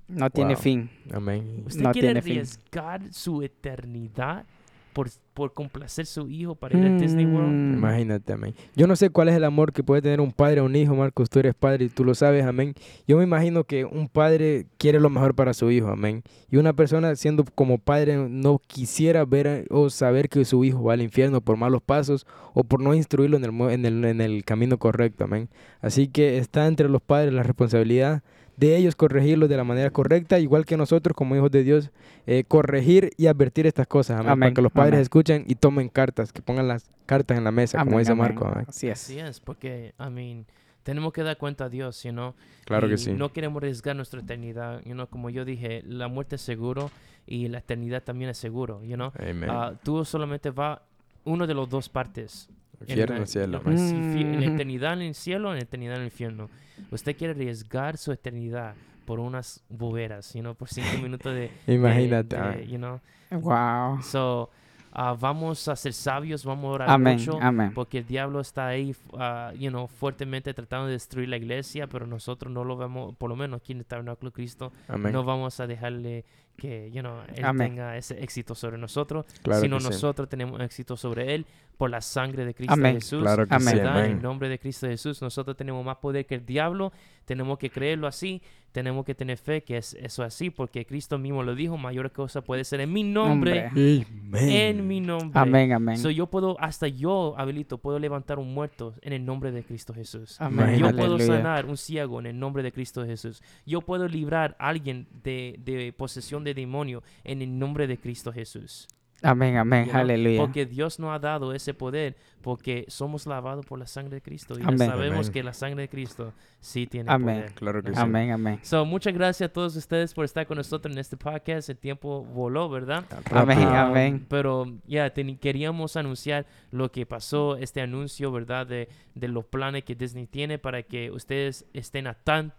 No 0.09 0.31
tiene 0.31 0.55
Wow. 0.55 0.63
fin. 0.63 0.91
Amén. 1.13 1.65
¿Usted 1.67 1.83
No 1.83 1.91
quiere 1.91 2.09
tiene 2.09 2.23
fin. 2.23 2.33
arriesgar 2.35 3.13
su 3.13 3.43
eternidad 3.43 4.47
por, 4.97 5.11
por 5.35 5.53
complacer 5.53 6.05
a 6.05 6.07
su 6.07 6.31
hijo 6.31 6.55
para 6.55 6.79
ir 6.79 6.87
a 6.87 6.97
Disney 6.97 7.27
World? 7.27 7.53
Mm, 7.53 7.75
Imagínate, 7.75 8.33
amén. 8.33 8.55
Yo 8.75 8.87
no 8.87 8.97
sé 8.97 9.11
cuál 9.11 9.29
es 9.29 9.35
el 9.35 9.45
amor 9.45 9.75
que 9.75 9.83
puede 9.83 10.01
tener 10.01 10.23
un 10.23 10.33
padre 10.33 10.61
a 10.61 10.63
un 10.63 10.75
hijo, 10.75 10.95
Marcos, 10.95 11.29
tú 11.29 11.39
eres 11.39 11.55
padre 11.55 11.85
y 11.85 11.89
tú 11.91 12.03
lo 12.03 12.15
sabes, 12.15 12.47
amén. 12.47 12.73
Yo 13.07 13.19
me 13.19 13.25
imagino 13.25 13.65
que 13.65 13.85
un 13.85 14.09
padre 14.09 14.69
quiere 14.79 14.99
lo 14.99 15.11
mejor 15.11 15.35
para 15.35 15.53
su 15.53 15.71
hijo, 15.71 15.89
amén. 15.89 16.23
Y 16.51 16.57
una 16.57 16.73
persona 16.73 17.15
siendo 17.15 17.45
como 17.55 17.77
padre 17.77 18.17
no 18.31 18.59
quisiera 18.67 19.27
ver 19.27 19.67
o 19.69 19.91
saber 19.91 20.31
que 20.31 20.47
su 20.47 20.65
hijo 20.65 20.85
va 20.85 20.95
al 20.95 21.03
infierno 21.03 21.43
por 21.43 21.59
malos 21.59 21.83
pasos 21.83 22.27
o 22.55 22.65
por 22.65 22.81
no 22.81 22.95
instruirlo 22.95 23.37
en 23.37 23.45
el, 23.45 23.71
en 23.71 23.85
el, 23.85 24.03
en 24.07 24.23
el 24.23 24.47
camino 24.47 24.79
correcto, 24.79 25.25
amén. 25.25 25.51
Así 25.83 26.09
que 26.09 26.39
está 26.39 26.67
entre 26.67 26.89
los 26.89 27.03
padres 27.03 27.35
la 27.35 27.43
responsabilidad 27.43 28.23
de 28.57 28.77
ellos 28.77 28.97
corregirlo 28.97 29.49
de 29.49 29.57
la 29.57 29.65
manera 29.65 29.91
correcta, 29.91 30.39
igual 30.39 30.65
que 30.65 30.77
nosotros 30.77 31.15
como 31.17 31.37
hijos 31.37 31.51
de 31.51 31.63
Dios, 31.63 31.91
eh, 32.27 32.45
corregir 32.47 33.11
y 33.17 33.27
advertir 33.27 33.67
estas 33.67 33.87
cosas, 33.87 34.21
amén, 34.21 34.39
para 34.41 34.55
que 34.55 34.63
los 34.63 34.73
padres 34.73 34.95
amén. 34.95 35.03
escuchen 35.03 35.45
y 35.47 35.57
tomen 35.57 35.89
cartas, 35.89 36.33
que 36.33 36.43
pongan 36.43 36.69
las 36.69 36.89
cartas 37.07 37.37
en 37.37 37.45
la 37.45 37.53
mesa, 37.53 37.85
como 37.85 37.99
dice 37.99 38.13
amén. 38.13 38.27
Marco. 38.27 38.47
amén. 38.47 38.65
Así 38.69 38.89
es. 38.89 39.03
Así 39.05 39.19
es, 39.19 39.41
porque, 39.41 39.95
I 39.99 40.11
mean, 40.11 40.47
tenemos 40.83 41.13
que 41.13 41.23
dar 41.23 41.37
cuenta 41.37 41.65
a 41.65 41.69
Dios, 41.69 42.03
you 42.05 42.13
know? 42.13 42.35
Claro 42.65 42.87
y 42.87 42.91
que 42.91 42.99
sí. 42.99 43.13
No 43.13 43.33
queremos 43.33 43.59
arriesgar 43.59 43.95
nuestra 43.97 44.21
eternidad, 44.21 44.83
you 44.85 44.93
know? 44.93 45.09
Como 45.09 45.31
yo 45.31 45.45
dije, 45.45 45.83
la 45.85 46.09
muerte 46.09 46.37
es 46.37 46.43
seguro 46.43 46.91
y 47.27 47.49
la 47.49 47.59
eternidad 47.59 48.03
también 48.03 48.31
es 48.31 48.39
seguro, 48.39 48.83
you 48.83 48.95
know? 48.95 49.13
Amén. 49.19 49.51
Ah, 49.51 49.75
tú 49.83 50.05
solamente 50.05 50.51
va 50.51 50.83
uno 51.25 51.47
de 51.47 51.55
los 51.55 51.69
dos 51.69 51.89
partes. 51.89 52.49
En 52.81 52.89
Infierno, 52.91 53.27
cielo. 53.27 53.63
en 53.65 53.73
la- 53.75 54.13
fi- 54.15 54.21
En 54.23 54.41
la 54.41 54.47
eternidad 54.47 54.93
en 54.95 55.03
el 55.03 55.15
cielo, 55.15 55.51
en 55.53 55.57
la 55.59 55.63
eternidad 55.63 55.95
en 55.97 56.01
el 56.03 56.07
infierno. 56.09 56.51
Usted 56.91 57.17
quiere 57.17 57.33
arriesgar 57.35 57.97
su 57.97 58.13
eternidad 58.13 58.75
por 59.05 59.21
unas 59.21 59.63
boberas, 59.69 60.35
you 60.35 60.41
know, 60.41 60.55
por 60.55 60.69
cinco 60.69 60.89
minutos 61.03 61.33
de... 61.35 61.51
de- 61.67 61.75
Imagínate. 61.75 62.37
de, 62.37 62.43
ah. 62.43 62.61
you 62.61 62.77
know. 62.77 63.01
Wow. 63.31 64.03
So, 64.03 64.51
ah, 64.99 65.15
vamos 65.19 65.69
a 65.69 65.77
ser 65.77 65.93
sabios, 65.93 66.45
vamos 66.45 66.65
a 66.65 66.69
orar 66.69 66.91
Amén, 66.91 67.19
mucho. 67.19 67.39
amén. 67.41 67.73
Porque 67.75 67.99
el 67.99 68.07
diablo 68.07 68.41
está 68.41 68.69
ahí, 68.69 68.97
ah, 69.19 69.53
you 69.55 69.69
know, 69.69 69.87
fuertemente 69.87 70.55
tratando 70.55 70.87
de 70.87 70.93
destruir 70.95 71.29
la 71.29 71.37
iglesia, 71.37 71.87
pero 71.87 72.07
nosotros 72.07 72.51
no 72.51 72.65
lo 72.65 72.79
vemos, 72.79 73.15
por 73.17 73.29
lo 73.29 73.37
menos 73.37 73.61
aquí 73.61 73.73
en 73.73 73.79
el 73.81 73.85
Tabernáculo 73.85 74.31
de 74.31 74.35
Cristo, 74.35 74.73
Amén. 74.89 75.13
no 75.13 75.23
vamos 75.23 75.61
a 75.61 75.67
dejarle 75.67 76.25
que 76.57 76.91
you 76.91 77.03
know, 77.03 77.21
Él 77.35 77.45
Amén. 77.45 77.69
tenga 77.69 77.97
ese 77.99 78.23
éxito 78.23 78.55
sobre 78.55 78.79
nosotros, 78.79 79.27
Claro 79.43 79.61
sino 79.61 79.77
que 79.77 79.83
sí. 79.85 79.91
nosotros 79.91 80.29
tenemos 80.31 80.59
éxito 80.63 80.97
sobre 80.97 81.35
Él 81.35 81.45
por 81.77 81.91
la 81.91 82.01
sangre 82.01 82.47
de 82.47 82.55
Cristo 82.55 82.73
Amén. 82.73 82.95
Jesús. 82.95 83.21
Claro 83.21 83.47
que 83.47 83.55
Amén. 83.55 83.75
sí. 83.75 83.81
En 83.81 83.87
amén. 83.87 84.23
nombre 84.23 84.49
de 84.49 84.59
Cristo 84.59 84.87
Jesús, 84.87 85.21
nosotros 85.21 85.55
tenemos 85.59 85.85
más 85.85 85.99
poder 85.99 86.25
que 86.25 86.35
el 86.37 86.47
diablo, 86.47 86.93
tenemos 87.27 87.59
que 87.59 87.69
creerlo 87.69 88.07
así, 88.07 88.41
tenemos 88.77 89.07
que 89.07 89.15
tener 89.15 89.39
fe 89.39 89.63
que 89.63 89.79
es 89.79 89.95
eso 89.95 90.23
así, 90.23 90.51
porque 90.51 90.85
Cristo 90.85 91.17
mismo 91.17 91.43
lo 91.43 91.55
dijo, 91.55 91.79
mayor 91.79 92.13
cosa 92.13 92.43
puede 92.43 92.63
ser 92.63 92.83
en 92.83 92.93
mi 92.93 93.05
nombre, 93.05 93.69
Hombre. 93.69 94.07
en 94.35 94.87
mi 94.87 95.01
nombre. 95.01 95.31
Amén, 95.41 95.73
amén. 95.73 95.97
So, 95.97 96.11
yo 96.11 96.27
puedo, 96.27 96.61
hasta 96.61 96.87
yo, 96.87 97.35
habilito, 97.39 97.79
puedo 97.79 97.99
levantar 97.99 98.39
un 98.39 98.53
muerto 98.53 98.93
en 99.01 99.15
el 99.15 99.25
nombre 99.25 99.51
de 99.51 99.65
Cristo 99.65 99.95
Jesús. 99.95 100.39
Amén. 100.43 100.59
Yo 100.59 100.65
Imagínate. 100.65 100.99
puedo 100.99 101.15
Aleluya. 101.15 101.37
sanar 101.39 101.65
un 101.65 101.79
ciego 101.79 102.21
en 102.21 102.27
el 102.27 102.39
nombre 102.39 102.63
de 102.63 102.71
Cristo 102.71 103.07
Jesús. 103.07 103.43
Yo 103.65 103.81
puedo 103.81 104.07
librar 104.09 104.55
a 104.59 104.69
alguien 104.69 105.07
de, 105.25 105.59
de 105.65 105.95
posesión 105.95 106.45
de 106.45 106.53
demonio 106.53 107.03
en 107.25 107.41
el 107.41 107.59
nombre 107.59 107.87
de 107.87 107.97
Cristo 107.97 108.31
Jesús. 108.31 108.89
Amén, 109.23 109.57
amén. 109.57 109.85
Know, 109.89 109.97
Aleluya. 110.01 110.41
Porque 110.41 110.67
Dios 110.67 110.99
nos 110.99 111.11
ha 111.15 111.19
dado 111.19 111.53
ese 111.55 111.73
poder 111.75 112.17
porque 112.43 112.85
somos 112.89 113.27
lavados 113.27 113.65
por 113.65 113.79
la 113.79 113.87
sangre 113.87 114.17
de 114.17 114.21
Cristo. 114.21 114.59
Y 114.59 114.63
Amén. 114.63 114.79
sabemos 114.79 115.19
Amén. 115.27 115.33
que 115.33 115.43
la 115.43 115.53
sangre 115.55 115.83
de 115.83 115.89
Cristo 115.89 116.33
sí 116.61 116.87
tiene 116.87 117.11
Amén. 117.11 117.37
poder. 117.41 117.53
Claro 117.55 117.83
que 117.83 117.93
sí. 117.93 117.99
Amén, 117.99 118.31
amén. 118.31 118.61
So, 118.63 118.85
muchas 118.85 119.15
gracias 119.15 119.49
a 119.51 119.53
todos 119.53 119.75
ustedes 119.75 120.13
por 120.15 120.25
estar 120.27 120.47
con 120.47 120.59
nosotros 120.59 120.93
en 120.95 120.99
este 121.01 121.17
podcast. 121.17 121.69
El 121.71 121.79
tiempo 121.79 122.25
voló, 122.25 122.69
¿verdad? 122.69 123.05
Amén, 123.33 123.59
amén. 123.63 124.27
Pero 124.29 124.67
ya 124.87 125.13
teni- 125.13 125.39
queríamos 125.41 125.97
anunciar 125.97 126.47
lo 126.71 126.93
que 126.93 127.07
pasó, 127.07 127.57
este 127.57 127.81
anuncio, 127.81 128.31
¿verdad? 128.31 128.67
De, 128.67 128.89
de 129.15 129.29
los 129.29 129.45
planes 129.47 129.83
que 129.85 129.95
Disney 129.95 130.27
tiene 130.27 130.59
para 130.59 130.83
que 130.83 131.11
ustedes 131.11 131.65
estén 131.73 132.07
a, 132.07 132.15
tan, 132.15 132.53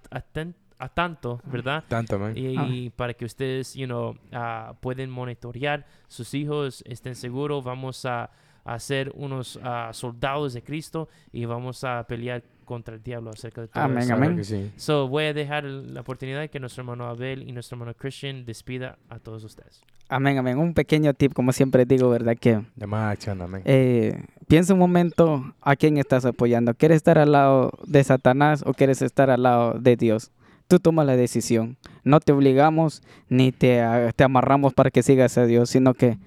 a, 0.79 0.89
tan- 0.89 1.13
a 1.13 1.17
tanto, 1.17 1.41
¿verdad? 1.45 1.83
Tanto, 1.87 2.19
man. 2.19 2.37
Y, 2.37 2.55
Amén. 2.57 2.93
para 2.95 3.13
que 3.13 3.25
ustedes, 3.25 3.73
you 3.73 3.85
know, 3.85 4.15
ah, 4.31 4.73
pueden 4.81 5.09
monitorear 5.09 5.85
sus 6.07 6.33
hijos, 6.33 6.83
estén 6.87 7.15
seguros, 7.15 7.63
vamos 7.63 8.05
a, 8.05 8.29
a 8.63 8.79
ser 8.79 9.11
unos 9.15 9.59
ah, 9.63 9.89
soldados 9.93 10.53
de 10.53 10.61
Cristo 10.61 11.07
y 11.31 11.45
vamos 11.45 11.83
a 11.83 12.03
pelear 12.07 12.43
contra 12.65 12.95
el 12.95 13.01
diablo 13.01 13.29
acerca 13.29 13.61
de 13.61 13.69
todo 13.69 13.81
Amén, 13.83 13.99
eso. 14.03 14.13
Amén. 14.13 14.35
que 14.35 14.43
sí. 14.43 14.71
So, 14.75 15.07
voy 15.07 15.23
a 15.25 15.33
dejar 15.33 15.63
la 15.63 16.01
oportunidad 16.01 16.49
que 16.49 16.59
nuestro 16.59 16.81
hermano 16.81 17.05
Abel 17.07 17.47
y 17.47 17.51
nuestro 17.53 17.75
hermano 17.75 17.93
Christian 17.95 18.45
despida 18.45 18.97
a 19.09 19.19
todos 19.19 19.43
ustedes. 19.45 19.81
Amén, 20.09 20.37
amén. 20.37 20.57
Un 20.57 20.73
pequeño 20.73 21.13
tip, 21.13 21.33
como 21.33 21.51
siempre 21.53 21.85
digo, 21.85 22.09
¿verdad? 22.09 22.35
Que 22.39 22.61
De 22.75 22.87
más 22.87 23.11
acción, 23.13 23.41
amén. 23.41 23.61
eh, 23.65 24.21
piensa 24.47 24.73
un 24.73 24.79
momento 24.79 25.53
a 25.61 25.75
quién 25.75 25.97
estás 25.97 26.25
apoyando. 26.25 26.73
¿Quieres 26.73 26.97
estar 26.97 27.17
al 27.17 27.31
lado 27.33 27.71
de 27.85 28.03
Satanás 28.03 28.63
o 28.65 28.73
quieres 28.73 29.01
estar 29.01 29.29
al 29.29 29.43
lado 29.43 29.79
de 29.79 29.95
Dios? 29.97 30.31
Tú 30.67 30.79
tomas 30.79 31.05
la 31.05 31.15
decisión. 31.15 31.77
No 32.03 32.19
te 32.19 32.31
obligamos 32.31 33.01
ni 33.29 33.51
te, 33.51 33.81
te 34.15 34.23
amarramos 34.23 34.73
para 34.73 34.91
que 34.91 35.03
sigas 35.03 35.37
a 35.37 35.45
Dios, 35.45 35.69
sino 35.69 35.93
que 35.93 36.17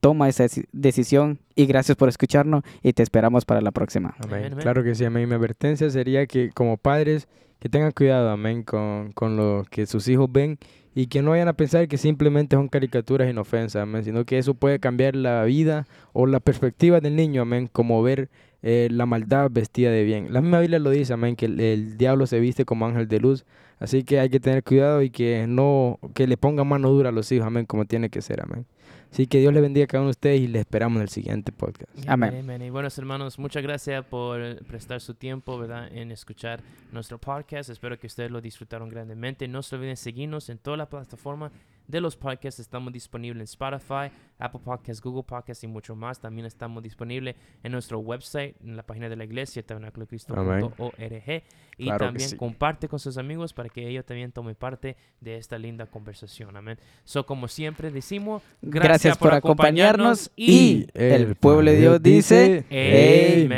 toma 0.00 0.28
esa 0.28 0.44
deci- 0.44 0.66
decisión 0.72 1.38
y 1.54 1.66
gracias 1.66 1.96
por 1.96 2.08
escucharnos 2.08 2.64
y 2.82 2.92
te 2.92 3.02
esperamos 3.02 3.44
para 3.44 3.60
la 3.60 3.70
próxima. 3.70 4.14
Amén. 4.24 4.54
Claro 4.58 4.82
que 4.82 4.94
sí, 4.94 5.04
amén. 5.04 5.28
Mi 5.28 5.34
advertencia 5.34 5.88
sería 5.90 6.26
que 6.26 6.50
como 6.50 6.76
padres, 6.76 7.28
que 7.60 7.68
tengan 7.68 7.92
cuidado, 7.92 8.30
amén, 8.30 8.62
con, 8.64 9.12
con 9.12 9.36
lo 9.36 9.64
que 9.70 9.86
sus 9.86 10.08
hijos 10.08 10.28
ven 10.32 10.58
y 10.94 11.06
que 11.06 11.22
no 11.22 11.30
vayan 11.30 11.48
a 11.48 11.52
pensar 11.52 11.86
que 11.88 11.96
simplemente 11.98 12.56
son 12.56 12.68
caricaturas 12.68 13.30
inofensas, 13.30 13.82
amén, 13.82 14.04
sino 14.04 14.24
que 14.24 14.38
eso 14.38 14.54
puede 14.54 14.78
cambiar 14.80 15.14
la 15.14 15.44
vida 15.44 15.86
o 16.12 16.26
la 16.26 16.40
perspectiva 16.40 17.00
del 17.00 17.14
niño, 17.16 17.42
amén, 17.42 17.68
como 17.72 18.02
ver 18.02 18.28
eh, 18.62 18.88
la 18.90 19.06
maldad 19.06 19.48
vestida 19.50 19.90
de 19.90 20.02
bien. 20.04 20.32
La 20.32 20.40
misma 20.40 20.60
Biblia 20.60 20.78
lo 20.80 20.90
dice, 20.90 21.12
amén, 21.12 21.36
que 21.36 21.46
el, 21.46 21.60
el 21.60 21.96
diablo 21.96 22.26
se 22.26 22.40
viste 22.40 22.64
como 22.64 22.84
ángel 22.86 23.06
de 23.08 23.20
luz, 23.20 23.46
así 23.82 24.04
que 24.04 24.20
hay 24.20 24.30
que 24.30 24.40
tener 24.40 24.62
cuidado 24.62 25.02
y 25.02 25.10
que 25.10 25.46
no, 25.46 25.98
que 26.14 26.26
le 26.26 26.36
ponga 26.36 26.64
mano 26.64 26.88
dura 26.90 27.08
a 27.08 27.12
los 27.12 27.30
hijos, 27.32 27.46
amén, 27.46 27.66
como 27.66 27.84
tiene 27.84 28.10
que 28.10 28.22
ser, 28.22 28.40
amén. 28.42 28.66
Así 29.12 29.26
que 29.26 29.40
Dios 29.40 29.52
les 29.52 29.60
bendiga 29.60 29.84
a 29.84 29.86
cada 29.86 30.00
uno 30.00 30.08
de 30.08 30.12
ustedes 30.12 30.40
y 30.40 30.46
les 30.46 30.60
esperamos 30.60 30.96
en 30.96 31.02
el 31.02 31.08
siguiente 31.10 31.52
podcast. 31.52 31.90
Amén. 32.06 32.62
Y 32.62 32.70
buenos 32.70 32.96
hermanos, 32.96 33.38
muchas 33.38 33.62
gracias 33.62 34.02
por 34.06 34.64
prestar 34.64 35.02
su 35.02 35.12
tiempo, 35.12 35.58
¿verdad? 35.58 35.94
En 35.94 36.10
escuchar 36.10 36.62
nuestro 36.92 37.18
podcast. 37.18 37.68
Espero 37.68 37.98
que 37.98 38.06
ustedes 38.06 38.30
lo 38.30 38.40
disfrutaron 38.40 38.88
grandemente. 38.88 39.46
No 39.48 39.62
se 39.62 39.76
olviden 39.76 39.98
seguirnos 39.98 40.48
en 40.48 40.56
toda 40.56 40.78
la 40.78 40.88
plataforma 40.88 41.52
de 41.86 42.00
los 42.00 42.16
podcasts. 42.16 42.60
Estamos 42.60 42.92
disponibles 42.92 43.40
en 43.40 43.44
Spotify, 43.44 44.10
Apple 44.38 44.60
Podcasts, 44.64 45.02
Google 45.02 45.22
Podcasts 45.22 45.64
y 45.64 45.66
mucho 45.66 45.94
más. 45.94 46.20
También 46.20 46.46
estamos 46.46 46.82
disponibles 46.82 47.36
en 47.62 47.72
nuestro 47.72 47.98
website, 47.98 48.56
en 48.62 48.76
la 48.76 48.82
página 48.82 49.08
de 49.08 49.16
la 49.16 49.24
iglesia, 49.24 49.62
tabernaculocristo.org. 49.62 51.42
Y 51.78 51.84
Claro 51.84 52.06
también 52.06 52.28
sí. 52.30 52.36
comparte 52.36 52.88
con 52.88 52.98
sus 52.98 53.16
amigos 53.18 53.52
para 53.52 53.68
que 53.68 53.88
ellos 53.88 54.04
también 54.04 54.32
tomen 54.32 54.54
parte 54.54 54.96
de 55.20 55.36
esta 55.36 55.58
linda 55.58 55.86
conversación. 55.86 56.56
Amén. 56.56 56.78
So, 57.04 57.24
como 57.26 57.48
siempre 57.48 57.90
decimos, 57.90 58.42
Gracias, 58.60 59.16
por 59.18 59.34
acompañarnos 59.34 60.30
y 60.36 60.86
el 60.94 61.34
pueblo 61.36 61.70
de 61.70 61.76
Dios 61.78 62.02
dice. 62.02 62.64
Amén. 62.70 63.50